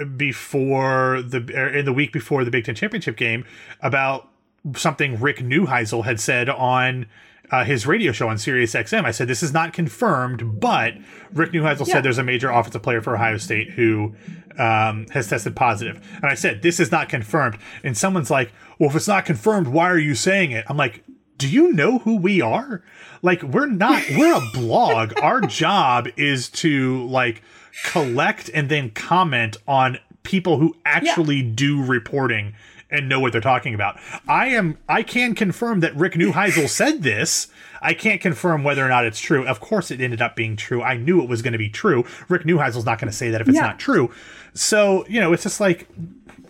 uh, 0.00 0.04
before 0.04 1.22
the 1.22 1.38
er, 1.56 1.68
in 1.68 1.84
the 1.84 1.92
week 1.92 2.12
before 2.12 2.44
the 2.44 2.50
Big 2.50 2.64
Ten 2.64 2.74
championship 2.74 3.16
game 3.16 3.44
about 3.80 4.28
something 4.76 5.18
Rick 5.20 5.38
Neuheisel 5.38 6.04
had 6.04 6.20
said 6.20 6.48
on 6.48 7.06
uh, 7.50 7.64
his 7.64 7.86
radio 7.86 8.12
show 8.12 8.28
on 8.28 8.38
Sirius 8.38 8.74
XM. 8.74 9.04
I 9.04 9.10
said 9.10 9.28
this 9.28 9.42
is 9.42 9.52
not 9.52 9.72
confirmed, 9.72 10.60
but 10.60 10.94
Rick 11.32 11.52
Neuheisel 11.52 11.86
Yeah. 11.86 11.94
said 11.94 12.02
there's 12.02 12.18
a 12.18 12.24
major 12.24 12.50
offensive 12.50 12.82
player 12.82 13.00
for 13.00 13.14
Ohio 13.14 13.36
State 13.38 13.70
who 13.70 14.14
um, 14.58 15.06
has 15.10 15.28
tested 15.28 15.54
positive. 15.56 15.96
positive, 15.96 16.18
and 16.22 16.30
I 16.30 16.34
said 16.34 16.62
this 16.62 16.80
is 16.80 16.90
not 16.90 17.08
confirmed. 17.08 17.58
And 17.84 17.96
someone's 17.96 18.30
like, 18.30 18.52
"Well, 18.78 18.90
if 18.90 18.96
it's 18.96 19.08
not 19.08 19.24
confirmed, 19.24 19.68
why 19.68 19.88
are 19.90 19.98
you 19.98 20.14
saying 20.14 20.50
it?" 20.50 20.64
I'm 20.68 20.76
like, 20.76 21.04
do 21.38 21.48
you 21.48 21.72
know 21.72 21.98
who 21.98 22.16
we 22.16 22.40
are? 22.40 22.84
Like, 23.20 23.42
we're 23.42 23.66
not, 23.66 24.04
we're 24.16 24.36
a 24.36 24.50
blog. 24.52 25.12
Our 25.20 25.40
job 25.40 26.06
is 26.16 26.48
to 26.50 27.04
like 27.08 27.42
collect 27.84 28.50
and 28.52 28.68
then 28.68 28.90
comment 28.90 29.56
on 29.66 29.98
people 30.22 30.58
who 30.58 30.76
actually 30.84 31.42
do 31.42 31.82
reporting 31.84 32.54
and 32.90 33.08
know 33.08 33.18
what 33.20 33.32
they're 33.32 33.40
talking 33.40 33.74
about. 33.74 33.98
I 34.28 34.48
am, 34.48 34.76
I 34.88 35.02
can 35.02 35.34
confirm 35.34 35.80
that 35.80 35.96
Rick 35.96 36.12
Neuheisel 36.12 36.68
said 36.68 37.02
this. 37.02 37.48
I 37.80 37.94
can't 37.94 38.20
confirm 38.20 38.62
whether 38.64 38.84
or 38.84 38.88
not 38.88 39.06
it's 39.06 39.18
true. 39.18 39.46
Of 39.46 39.60
course, 39.60 39.90
it 39.90 40.00
ended 40.00 40.20
up 40.22 40.36
being 40.36 40.56
true. 40.56 40.82
I 40.82 40.96
knew 40.96 41.22
it 41.22 41.28
was 41.28 41.42
going 41.42 41.52
to 41.52 41.58
be 41.58 41.68
true. 41.70 42.04
Rick 42.28 42.42
Neuheisel's 42.44 42.84
not 42.84 42.98
going 43.00 43.10
to 43.10 43.16
say 43.16 43.30
that 43.30 43.40
if 43.40 43.48
it's 43.48 43.56
Yeah. 43.56 43.62
not 43.62 43.78
true. 43.78 44.12
So, 44.54 45.04
you 45.08 45.20
know, 45.20 45.32
it's 45.32 45.42
just 45.42 45.60
like, 45.60 45.88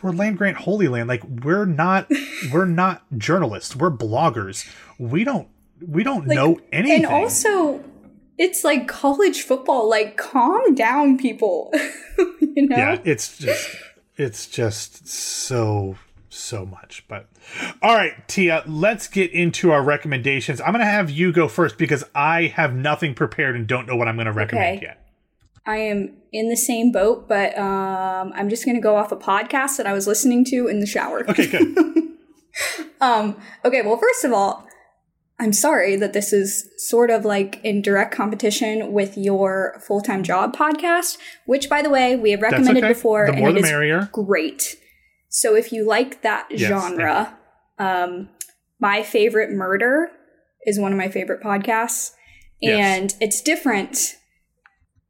we're 0.03 0.11
land 0.11 0.37
grant 0.37 0.57
holy 0.57 0.89
land 0.89 1.09
like 1.09 1.23
we're 1.23 1.65
not 1.65 2.11
we're 2.53 2.65
not 2.65 3.05
journalists 3.17 3.77
we're 3.77 3.89
bloggers 3.89 4.69
we 4.99 5.23
don't 5.23 5.47
we 5.81 6.03
don't 6.03 6.27
know 6.27 6.59
anything 6.73 7.05
and 7.05 7.07
also 7.07 7.79
it's 8.43 8.65
like 8.65 8.89
college 8.89 9.43
football. 9.43 9.89
Like 9.89 10.17
calm 10.17 10.75
down 10.75 11.17
people. 11.19 11.71
you 12.57 12.67
know? 12.69 12.77
yeah 12.77 12.99
it's 13.05 13.39
just 13.39 13.69
it's 14.17 14.47
just 14.47 15.09
so 15.09 15.97
so 16.29 16.65
much 16.67 17.05
but 17.09 17.27
all 17.83 17.95
right 17.95 18.27
tia 18.29 18.63
let's 18.67 19.09
get 19.09 19.31
into 19.33 19.71
our 19.71 19.83
recommendations 19.83 20.61
i'm 20.61 20.73
gonna 20.73 20.85
have 20.85 21.11
you 21.11 21.33
go 21.33 21.49
first 21.49 21.77
because 21.79 22.05
i 22.15 22.47
have 22.47 22.75
nothing 22.75 23.15
prepared 23.15 23.55
and 23.57 23.67
don't 23.67 23.87
know 23.87 23.97
what 23.97 24.09
i'm 24.09 24.17
gonna 24.17 24.33
recommend 24.33 24.79
Okay. 24.79 24.87
yet 24.87 24.99
I 25.65 25.77
am 25.77 26.17
in 26.33 26.49
the 26.49 26.57
same 26.57 26.91
boat, 26.91 27.29
but 27.29 27.57
um, 27.57 28.33
I'm 28.35 28.49
just 28.49 28.65
going 28.65 28.75
to 28.75 28.81
go 28.83 28.97
off 28.97 29.13
a 29.13 29.17
podcast 29.17 29.77
that 29.77 29.87
I 29.87 29.93
was 29.93 30.09
listening 30.09 30.45
to 30.47 30.67
in 30.67 30.81
the 30.81 30.87
shower. 30.87 31.25
okay 31.31 31.47
good 31.47 31.77
Um, 33.01 33.37
okay, 33.65 33.83
well, 33.83 33.97
first 33.97 34.25
of 34.25 34.33
all, 34.33 34.67
I'm 35.43 35.53
sorry 35.53 35.97
that 35.97 36.13
this 36.13 36.33
is 36.33 36.69
sort 36.77 37.11
of 37.11 37.25
like 37.25 37.61
in 37.65 37.83
direct 37.83 38.15
competition 38.15 38.93
with 38.93 39.19
your 39.19 39.77
full 39.85 40.01
time 40.01 40.23
job 40.23 40.55
podcast, 40.55 41.19
which, 41.47 41.69
by 41.69 41.83
the 41.83 41.91
way, 41.91 42.15
we 42.15 42.31
have 42.31 42.43
recommended 42.43 42.85
okay 42.85 42.93
before, 42.93 43.27
the 43.27 43.33
and 43.33 43.41
more 43.41 43.51
it 43.51 43.55
the 43.55 43.59
is 43.59 43.65
merrier 43.65 44.09
great. 44.13 44.77
So 45.29 45.57
if 45.57 45.73
you 45.73 45.85
like 45.85 46.23
that 46.23 46.47
Yes, 46.51 46.61
genre, 46.69 47.37
um, 47.81 48.29
my 48.79 49.03
favorite 49.03 49.51
murder 49.51 50.11
is 50.65 50.79
one 50.79 50.93
of 50.93 50.99
my 50.99 51.09
favorite 51.09 51.43
podcasts, 51.43 52.13
Yes. 52.61 52.79
and 53.01 53.15
it's 53.21 53.43
different 53.43 54.15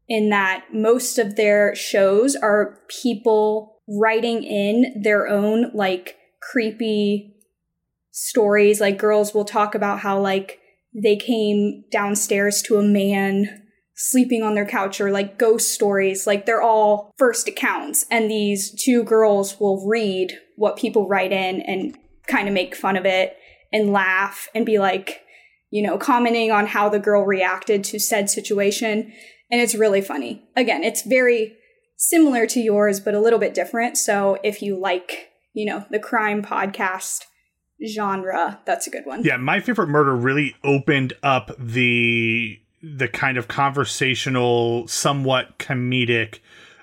in 0.09 0.31
that 0.31 0.64
most 0.73 1.18
of 1.18 1.37
their 1.37 1.75
shows 1.75 2.35
are 2.37 2.79
people 2.88 3.83
writing 3.87 4.42
in 4.45 5.03
their 5.03 5.29
own 5.29 5.71
like 5.75 6.16
creepy 6.40 7.32
stories. 8.12 8.81
Like 8.81 8.98
girls 8.98 9.35
will 9.35 9.44
talk 9.44 9.75
about 9.75 10.01
how 10.01 10.20
like 10.20 10.61
they 10.94 11.16
came 11.16 11.85
downstairs 11.90 12.62
to 12.62 12.77
a 12.77 12.83
man 12.83 13.62
sleeping 13.94 14.42
on 14.42 14.55
their 14.55 14.66
couch 14.66 15.01
or 15.01 15.11
like 15.11 15.38
ghost 15.38 15.72
stories. 15.72 16.27
Like 16.27 16.46
they're 16.46 16.62
all 16.62 17.12
first 17.18 17.48
accounts. 17.48 18.05
And 18.11 18.31
these 18.31 18.70
two 18.83 19.03
girls 19.03 19.59
will 19.59 19.87
read 19.87 20.33
what 20.57 20.77
people 20.77 21.09
write 21.09 21.33
in 21.33 21.61
and 21.62 21.96
kind 22.27 22.48
of 22.48 22.55
make 22.55 22.75
fun 22.75 22.96
of 22.96 23.07
it 23.07 23.37
and 23.72 23.92
laugh 23.92 24.48
and 24.55 24.66
be 24.66 24.79
like, 24.79 25.22
you 25.70 25.83
know, 25.83 25.96
commenting 25.98 26.51
on 26.51 26.66
how 26.66 26.88
the 26.88 26.98
girl 26.98 27.25
reacted 27.25 27.83
to 27.85 27.98
said 27.98 28.29
situation. 28.29 29.12
And 29.51 29.61
it's 29.61 29.75
really 29.75 30.01
funny. 30.01 30.42
Again, 30.57 30.85
it's 30.85 31.03
very 31.03 31.57
similar 31.96 32.46
to 32.46 32.61
yours, 32.61 33.01
but 33.01 33.14
a 33.14 33.20
little 33.20 33.38
bit 33.38 33.55
different. 33.55 33.96
So 33.96 34.38
if 34.42 34.61
you 34.61 34.79
like, 34.79 35.31
you 35.55 35.64
know, 35.64 35.87
the 35.90 35.98
crime 35.98 36.42
podcast 36.42 37.25
genre, 37.87 38.61
that's 38.64 38.87
a 38.87 38.90
good 38.90 39.07
one. 39.07 39.25
Yeah, 39.25 39.37
my 39.37 39.61
favorite 39.61 39.88
murder 39.88 40.14
really 40.14 40.57
opened 40.64 41.14
up 41.23 41.51
the 41.59 42.59
the 42.83 43.07
kind 43.07 43.38
of 43.38 43.47
conversational, 43.47 44.88
somewhat 44.88 45.59
comedic 45.59 46.40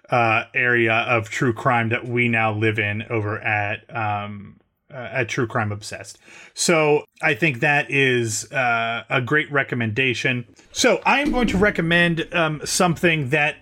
uh, 0.10 0.46
area 0.54 0.94
of 0.94 1.30
true 1.30 1.54
crime 1.54 1.90
that 1.90 2.08
we 2.08 2.30
now 2.30 2.54
live 2.54 2.80
in 2.80 3.04
over 3.10 3.40
at 3.40 3.84
um, 3.96 4.60
uh, 4.92 5.10
at 5.12 5.30
True 5.30 5.46
Crime 5.46 5.72
Obsessed. 5.72 6.18
So 6.54 7.06
I 7.22 7.36
think 7.36 7.60
that 7.60 7.92
is 7.92 8.52
uh, 8.52 9.04
a 9.10 9.22
great 9.22 9.52
recommendation. 9.52 10.46
So 10.72 11.02
I 11.06 11.22
am 11.22 11.32
going 11.32 11.48
to 11.48 11.58
recommend 11.58 12.28
um, 12.34 12.62
something 12.66 13.30
that 13.30 13.58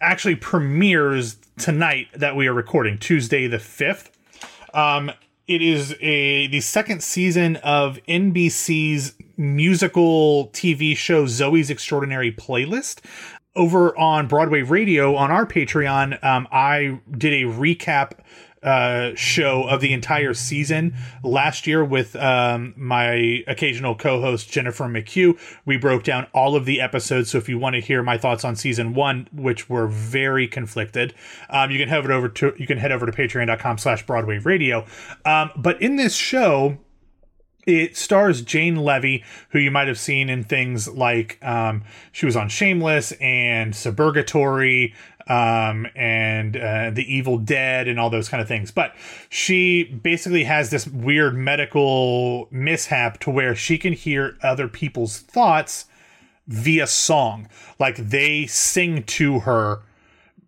actually 0.00 0.36
premieres 0.36 1.36
tonight 1.58 2.08
that 2.14 2.36
we 2.36 2.46
are 2.48 2.54
recording, 2.54 2.98
Tuesday 2.98 3.46
the 3.46 3.58
fifth. 3.58 4.10
Um, 4.74 5.12
it 5.48 5.62
is 5.62 5.96
a 6.00 6.46
the 6.48 6.60
second 6.60 7.02
season 7.02 7.56
of 7.56 7.98
NBC's 8.06 9.14
musical 9.38 10.48
TV 10.50 10.94
show 10.94 11.24
Zoey's 11.24 11.70
Extraordinary 11.70 12.30
Playlist. 12.30 13.00
Over 13.56 13.96
on 13.98 14.28
Broadway 14.28 14.62
Radio 14.62 15.16
on 15.16 15.32
our 15.32 15.44
Patreon, 15.44 16.22
um, 16.22 16.46
I 16.52 17.00
did 17.10 17.32
a 17.32 17.46
recap 17.46 18.12
uh, 18.62 19.14
show 19.14 19.64
of 19.68 19.80
the 19.80 19.92
entire 19.92 20.34
season 20.34 20.94
last 21.22 21.66
year 21.66 21.84
with 21.84 22.16
um, 22.16 22.74
my 22.76 23.44
occasional 23.46 23.94
co-host 23.94 24.50
Jennifer 24.50 24.84
McHugh. 24.84 25.38
We 25.64 25.76
broke 25.76 26.04
down 26.04 26.26
all 26.32 26.56
of 26.56 26.64
the 26.64 26.80
episodes. 26.80 27.30
So 27.30 27.38
if 27.38 27.48
you 27.48 27.58
want 27.58 27.74
to 27.74 27.80
hear 27.80 28.02
my 28.02 28.18
thoughts 28.18 28.44
on 28.44 28.56
season 28.56 28.94
one, 28.94 29.28
which 29.32 29.68
were 29.68 29.86
very 29.86 30.48
conflicted, 30.48 31.14
um, 31.50 31.70
you 31.70 31.78
can 31.78 31.88
head 31.88 32.10
over 32.10 32.28
to 32.28 32.54
you 32.56 32.66
can 32.66 32.78
head 32.78 32.92
over 32.92 33.06
to 33.06 33.12
Patreon.com/slash 33.12 34.06
Broadway 34.06 34.38
Radio. 34.38 34.84
Um, 35.24 35.50
but 35.56 35.80
in 35.80 35.96
this 35.96 36.14
show. 36.14 36.78
It 37.66 37.98
stars 37.98 38.40
Jane 38.40 38.76
Levy, 38.76 39.22
who 39.50 39.58
you 39.58 39.70
might 39.70 39.88
have 39.88 39.98
seen 39.98 40.30
in 40.30 40.42
things 40.42 40.88
like 40.88 41.38
um, 41.44 41.84
she 42.12 42.24
was 42.24 42.34
on 42.34 42.48
Shameless 42.48 43.12
and 43.20 43.74
Suburgatory, 43.74 44.94
um, 45.28 45.86
and 45.94 46.56
uh, 46.56 46.90
The 46.90 47.04
Evil 47.06 47.38
Dead 47.38 47.86
and 47.86 48.00
all 48.00 48.10
those 48.10 48.28
kind 48.28 48.40
of 48.40 48.48
things. 48.48 48.70
But 48.70 48.94
she 49.28 49.84
basically 49.84 50.44
has 50.44 50.70
this 50.70 50.86
weird 50.86 51.36
medical 51.36 52.48
mishap 52.50 53.20
to 53.20 53.30
where 53.30 53.54
she 53.54 53.78
can 53.78 53.92
hear 53.92 54.36
other 54.42 54.68
people's 54.68 55.18
thoughts 55.18 55.84
via 56.46 56.86
song. 56.86 57.48
Like 57.78 57.96
they 57.96 58.46
sing 58.46 59.02
to 59.04 59.40
her, 59.40 59.82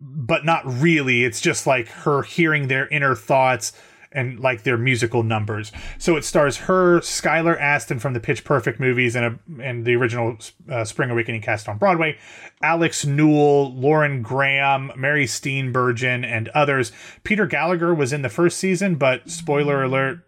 but 0.01 0.43
not 0.45 0.63
really. 0.65 1.23
It's 1.23 1.41
just 1.41 1.67
like 1.67 1.87
her 1.87 2.23
hearing 2.23 2.67
their 2.67 2.87
inner 2.87 3.15
thoughts 3.15 3.73
and 4.11 4.39
like 4.39 4.63
their 4.63 4.77
musical 4.77 5.23
numbers. 5.23 5.71
So 5.97 6.17
it 6.17 6.25
stars 6.25 6.57
her, 6.57 6.99
Skylar 6.99 7.59
Astin 7.59 7.99
from 7.99 8.13
the 8.13 8.19
Pitch 8.19 8.43
Perfect 8.43 8.79
movies 8.79 9.15
and 9.15 9.25
a, 9.25 9.61
and 9.61 9.85
the 9.85 9.95
original 9.95 10.37
uh, 10.69 10.83
Spring 10.83 11.09
Awakening 11.09 11.41
cast 11.41 11.69
on 11.69 11.77
Broadway, 11.77 12.17
Alex 12.61 13.05
Newell, 13.05 13.73
Lauren 13.73 14.21
Graham, 14.21 14.91
Mary 14.95 15.25
Steenburgen, 15.25 16.25
and 16.25 16.49
others. 16.49 16.91
Peter 17.23 17.45
Gallagher 17.45 17.93
was 17.93 18.11
in 18.11 18.21
the 18.21 18.29
first 18.29 18.57
season, 18.57 18.95
but 18.95 19.29
spoiler 19.29 19.83
alert, 19.83 20.19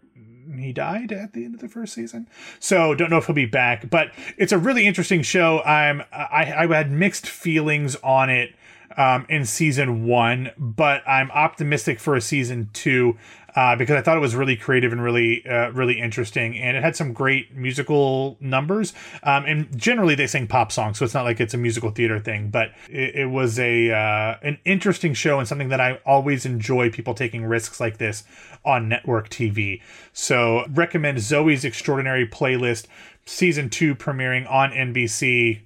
he 0.57 0.71
died 0.71 1.11
at 1.11 1.33
the 1.33 1.45
end 1.45 1.55
of 1.55 1.61
the 1.61 1.69
first 1.69 1.93
season. 1.93 2.27
So 2.59 2.95
don't 2.95 3.09
know 3.09 3.17
if 3.17 3.25
he'll 3.25 3.35
be 3.35 3.45
back, 3.45 3.89
but 3.89 4.11
it's 4.37 4.51
a 4.51 4.57
really 4.57 4.87
interesting 4.87 5.21
show. 5.21 5.61
I'm 5.61 6.03
I, 6.11 6.53
I 6.57 6.67
had 6.67 6.91
mixed 6.91 7.27
feelings 7.27 7.95
on 7.97 8.29
it 8.29 8.55
um, 8.97 9.25
in 9.29 9.45
season 9.45 10.05
one, 10.05 10.51
but 10.57 11.01
I'm 11.07 11.31
optimistic 11.31 11.99
for 11.99 12.15
a 12.15 12.21
season 12.21 12.69
two 12.73 13.17
uh, 13.55 13.75
because 13.75 13.95
I 13.95 14.01
thought 14.01 14.17
it 14.17 14.21
was 14.21 14.35
really 14.35 14.55
creative 14.55 14.91
and 14.91 15.03
really, 15.03 15.45
uh, 15.45 15.71
really 15.71 15.99
interesting, 15.99 16.57
and 16.57 16.75
it 16.75 16.83
had 16.83 16.95
some 16.95 17.13
great 17.13 17.55
musical 17.55 18.37
numbers. 18.39 18.93
Um, 19.21 19.45
and 19.45 19.77
generally, 19.77 20.15
they 20.15 20.27
sing 20.27 20.47
pop 20.47 20.71
songs, 20.71 20.97
so 20.97 21.05
it's 21.05 21.13
not 21.13 21.23
like 21.23 21.39
it's 21.39 21.53
a 21.53 21.57
musical 21.57 21.91
theater 21.91 22.19
thing. 22.19 22.49
But 22.49 22.71
it, 22.89 23.15
it 23.15 23.25
was 23.27 23.59
a 23.59 23.91
uh, 23.91 24.37
an 24.41 24.57
interesting 24.65 25.13
show 25.13 25.39
and 25.39 25.47
something 25.47 25.69
that 25.69 25.79
I 25.79 25.99
always 26.05 26.45
enjoy. 26.45 26.89
People 26.89 27.13
taking 27.13 27.45
risks 27.45 27.79
like 27.79 27.97
this 27.97 28.23
on 28.65 28.89
network 28.89 29.29
TV. 29.29 29.81
So 30.13 30.65
recommend 30.71 31.19
Zoey's 31.19 31.65
Extraordinary 31.65 32.27
Playlist 32.27 32.87
season 33.25 33.69
two 33.69 33.95
premiering 33.95 34.49
on 34.51 34.71
NBC 34.71 35.61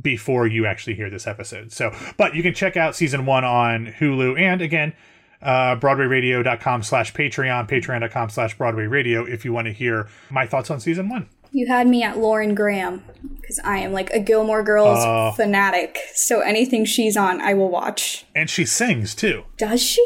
before 0.00 0.46
you 0.46 0.66
actually 0.66 0.94
hear 0.94 1.08
this 1.08 1.26
episode. 1.26 1.70
So, 1.70 1.94
but 2.16 2.34
you 2.34 2.42
can 2.42 2.54
check 2.54 2.76
out 2.76 2.96
season 2.96 3.26
one 3.26 3.44
on 3.44 3.86
Hulu, 3.98 4.40
and 4.40 4.62
again 4.62 4.94
uh, 5.42 5.76
broadwayradio.com 5.76 6.82
slash 6.82 7.12
patreon 7.12 7.68
patreon.com 7.68 8.30
slash 8.30 8.56
broadway 8.56 8.86
radio 8.86 9.24
if 9.24 9.44
you 9.44 9.52
want 9.52 9.66
to 9.66 9.72
hear 9.72 10.08
my 10.30 10.46
thoughts 10.46 10.70
on 10.70 10.80
season 10.80 11.08
one. 11.08 11.28
You 11.52 11.68
had 11.68 11.86
me 11.86 12.02
at 12.02 12.18
lauren 12.18 12.54
graham 12.54 13.04
because 13.40 13.60
i 13.64 13.78
am 13.78 13.92
like 13.92 14.10
a 14.10 14.18
gilmore 14.18 14.62
girls 14.62 14.98
uh, 14.98 15.32
fanatic. 15.32 15.98
So 16.14 16.40
anything 16.40 16.84
she's 16.84 17.16
on 17.16 17.40
i 17.40 17.54
will 17.54 17.70
watch. 17.70 18.24
And 18.34 18.48
she 18.48 18.64
sings 18.64 19.14
too. 19.14 19.44
Does 19.56 19.82
she? 19.82 20.04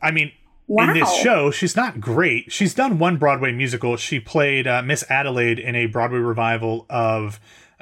I 0.00 0.10
mean 0.10 0.32
wow. 0.66 0.88
in 0.88 0.98
this 0.98 1.14
show 1.16 1.50
she's 1.50 1.76
not 1.76 2.00
great. 2.00 2.50
She's 2.50 2.74
done 2.74 2.98
one 2.98 3.16
broadway 3.16 3.52
musical. 3.52 3.96
She 3.96 4.20
played 4.20 4.66
uh, 4.66 4.82
miss 4.82 5.04
adelaide 5.10 5.58
in 5.58 5.74
a 5.74 5.86
broadway 5.86 6.18
revival 6.18 6.86
of 6.88 7.38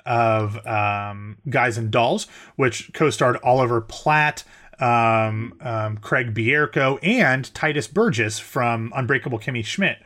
of 0.06 0.66
um, 0.66 1.38
guys 1.48 1.78
and 1.78 1.90
dolls 1.90 2.26
which 2.56 2.90
co-starred 2.92 3.36
oliver 3.42 3.80
platt 3.80 4.44
um, 4.80 5.54
um, 5.60 5.96
Craig 5.98 6.34
Bierko, 6.34 6.98
and 7.02 7.44
Tituss 7.54 7.92
Burgess 7.92 8.38
from 8.38 8.92
Unbreakable 8.94 9.38
Kimmy 9.38 9.64
Schmidt 9.64 9.98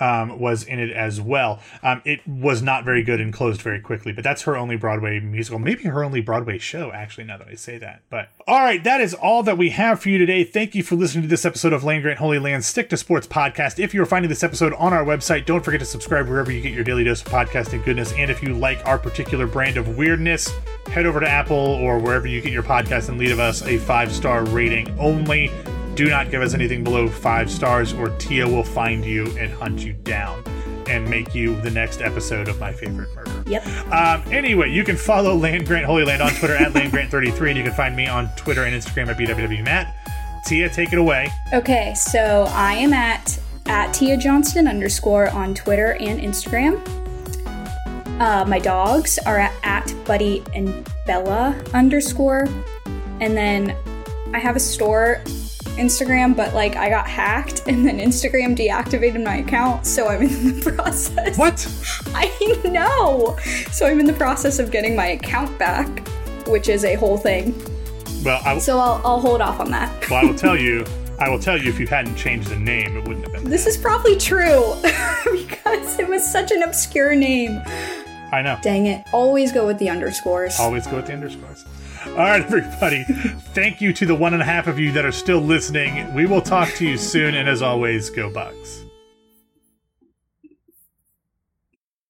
um, 0.00 0.38
was 0.38 0.64
in 0.64 0.78
it 0.78 0.90
as 0.90 1.20
well. 1.20 1.60
Um, 1.82 2.02
it 2.04 2.26
was 2.26 2.62
not 2.62 2.84
very 2.84 3.02
good 3.02 3.20
and 3.20 3.32
closed 3.32 3.60
very 3.62 3.80
quickly, 3.80 4.12
but 4.12 4.24
that's 4.24 4.42
her 4.42 4.56
only 4.56 4.76
Broadway 4.76 5.20
musical, 5.20 5.58
maybe 5.58 5.84
her 5.84 6.02
only 6.02 6.20
Broadway 6.20 6.58
show, 6.58 6.92
actually, 6.92 7.24
now 7.24 7.36
that 7.36 7.48
I 7.48 7.54
say 7.54 7.78
that. 7.78 8.02
But 8.10 8.30
all 8.46 8.60
right, 8.60 8.82
that 8.84 9.00
is 9.00 9.14
all 9.14 9.42
that 9.44 9.58
we 9.58 9.70
have 9.70 10.00
for 10.00 10.08
you 10.08 10.18
today. 10.18 10.44
Thank 10.44 10.74
you 10.74 10.82
for 10.82 10.96
listening 10.96 11.22
to 11.22 11.28
this 11.28 11.44
episode 11.44 11.72
of 11.72 11.84
Land 11.84 12.02
Grant 12.02 12.18
Holy 12.18 12.38
Land 12.38 12.64
Stick 12.64 12.88
to 12.90 12.96
Sports 12.96 13.26
podcast. 13.26 13.78
If 13.78 13.94
you're 13.94 14.06
finding 14.06 14.28
this 14.28 14.42
episode 14.42 14.72
on 14.74 14.92
our 14.92 15.04
website, 15.04 15.46
don't 15.46 15.64
forget 15.64 15.80
to 15.80 15.86
subscribe 15.86 16.28
wherever 16.28 16.50
you 16.50 16.60
get 16.60 16.72
your 16.72 16.84
daily 16.84 17.04
dose 17.04 17.22
of 17.22 17.28
podcasting 17.28 17.84
goodness. 17.84 18.12
And 18.12 18.30
if 18.30 18.42
you 18.42 18.54
like 18.54 18.84
our 18.86 18.98
particular 18.98 19.46
brand 19.46 19.76
of 19.76 19.96
weirdness, 19.96 20.50
head 20.86 21.06
over 21.06 21.20
to 21.20 21.28
Apple 21.28 21.56
or 21.56 21.98
wherever 21.98 22.26
you 22.26 22.40
get 22.40 22.52
your 22.52 22.62
podcast 22.62 23.08
and 23.08 23.18
leave 23.18 23.38
us 23.38 23.62
a 23.62 23.78
five 23.78 24.12
star 24.12 24.44
rating 24.46 24.88
only 24.98 25.50
do 25.94 26.08
not 26.08 26.30
give 26.30 26.42
us 26.42 26.54
anything 26.54 26.84
below 26.84 27.08
five 27.08 27.50
stars, 27.50 27.92
or 27.92 28.10
Tia 28.18 28.46
will 28.46 28.64
find 28.64 29.04
you 29.04 29.26
and 29.38 29.52
hunt 29.52 29.84
you 29.84 29.92
down 29.92 30.42
and 30.88 31.08
make 31.08 31.34
you 31.34 31.60
the 31.60 31.70
next 31.70 32.00
episode 32.00 32.48
of 32.48 32.58
my 32.58 32.72
favorite 32.72 33.14
murder. 33.14 33.44
Yep. 33.46 33.66
Um, 33.92 34.22
anyway, 34.32 34.70
you 34.70 34.82
can 34.84 34.96
follow 34.96 35.34
Land 35.34 35.66
Grant 35.66 35.86
Holy 35.86 36.04
Land 36.04 36.22
on 36.22 36.32
Twitter 36.32 36.56
at 36.56 36.72
LandGrant33, 36.72 37.40
and 37.48 37.58
you 37.58 37.64
can 37.64 37.72
find 37.72 37.94
me 37.94 38.06
on 38.06 38.28
Twitter 38.36 38.64
and 38.64 38.74
Instagram 38.74 39.08
at 39.08 39.16
BWWMatt. 39.16 39.92
Tia, 40.46 40.68
take 40.68 40.92
it 40.92 40.98
away. 40.98 41.30
Okay, 41.52 41.94
so 41.94 42.46
I 42.48 42.74
am 42.74 42.92
at 42.92 43.38
at 43.66 43.92
Tia 43.92 44.16
Johnston 44.16 44.66
underscore 44.66 45.28
on 45.30 45.54
Twitter 45.54 45.92
and 46.00 46.20
Instagram. 46.20 46.80
Uh, 48.20 48.44
my 48.46 48.58
dogs 48.58 49.18
are 49.18 49.38
at, 49.38 49.54
at 49.62 49.94
Buddy 50.04 50.42
and 50.54 50.88
Bella 51.06 51.58
underscore. 51.72 52.48
And 53.20 53.36
then 53.36 53.76
I 54.34 54.38
have 54.38 54.56
a 54.56 54.60
store 54.60 55.22
Instagram, 55.80 56.36
but 56.36 56.54
like 56.54 56.76
I 56.76 56.90
got 56.90 57.08
hacked 57.08 57.62
and 57.66 57.86
then 57.86 57.98
Instagram 57.98 58.56
deactivated 58.56 59.24
my 59.24 59.36
account, 59.36 59.86
so 59.86 60.08
I'm 60.08 60.22
in 60.22 60.60
the 60.60 60.72
process. 60.76 61.38
What? 61.38 61.66
I 62.14 62.30
know. 62.64 63.36
So 63.72 63.86
I'm 63.86 63.98
in 63.98 64.06
the 64.06 64.12
process 64.12 64.58
of 64.58 64.70
getting 64.70 64.94
my 64.94 65.06
account 65.08 65.58
back, 65.58 66.06
which 66.46 66.68
is 66.68 66.84
a 66.84 66.94
whole 66.94 67.16
thing. 67.16 67.54
Well, 68.24 68.40
I, 68.44 68.58
so 68.58 68.78
I'll, 68.78 69.00
I'll 69.04 69.20
hold 69.20 69.40
off 69.40 69.60
on 69.60 69.70
that. 69.70 70.08
Well, 70.10 70.20
I 70.20 70.28
will 70.28 70.36
tell 70.36 70.56
you. 70.68 70.84
I 71.18 71.28
will 71.28 71.38
tell 71.38 71.60
you 71.60 71.68
if 71.68 71.78
you 71.78 71.86
hadn't 71.86 72.16
changed 72.16 72.48
the 72.48 72.56
name, 72.56 72.96
it 72.96 73.06
wouldn't 73.06 73.26
have 73.26 73.32
been. 73.34 73.50
This 73.50 73.66
is 73.66 73.76
probably 73.76 74.16
true 74.16 74.74
because 75.30 75.98
it 75.98 76.08
was 76.08 76.26
such 76.26 76.50
an 76.50 76.62
obscure 76.62 77.14
name. 77.14 77.60
I 78.32 78.42
know. 78.42 78.58
Dang 78.62 78.86
it. 78.86 79.06
Always 79.12 79.52
go 79.52 79.66
with 79.66 79.78
the 79.78 79.90
underscores. 79.90 80.58
Always 80.58 80.86
go 80.86 80.96
with 80.96 81.06
the 81.06 81.12
underscores. 81.12 81.64
All 82.06 82.14
right, 82.16 82.42
everybody. 82.42 83.04
Thank 83.04 83.80
you 83.82 83.92
to 83.92 84.06
the 84.06 84.14
one 84.14 84.32
and 84.32 84.42
a 84.42 84.44
half 84.44 84.66
of 84.66 84.78
you 84.78 84.90
that 84.92 85.04
are 85.04 85.12
still 85.12 85.40
listening. 85.40 86.14
We 86.14 86.24
will 86.24 86.40
talk 86.40 86.72
to 86.76 86.88
you 86.88 86.96
soon. 86.96 87.34
And 87.34 87.46
as 87.48 87.60
always, 87.60 88.08
go 88.08 88.32
Bucks. 88.32 88.86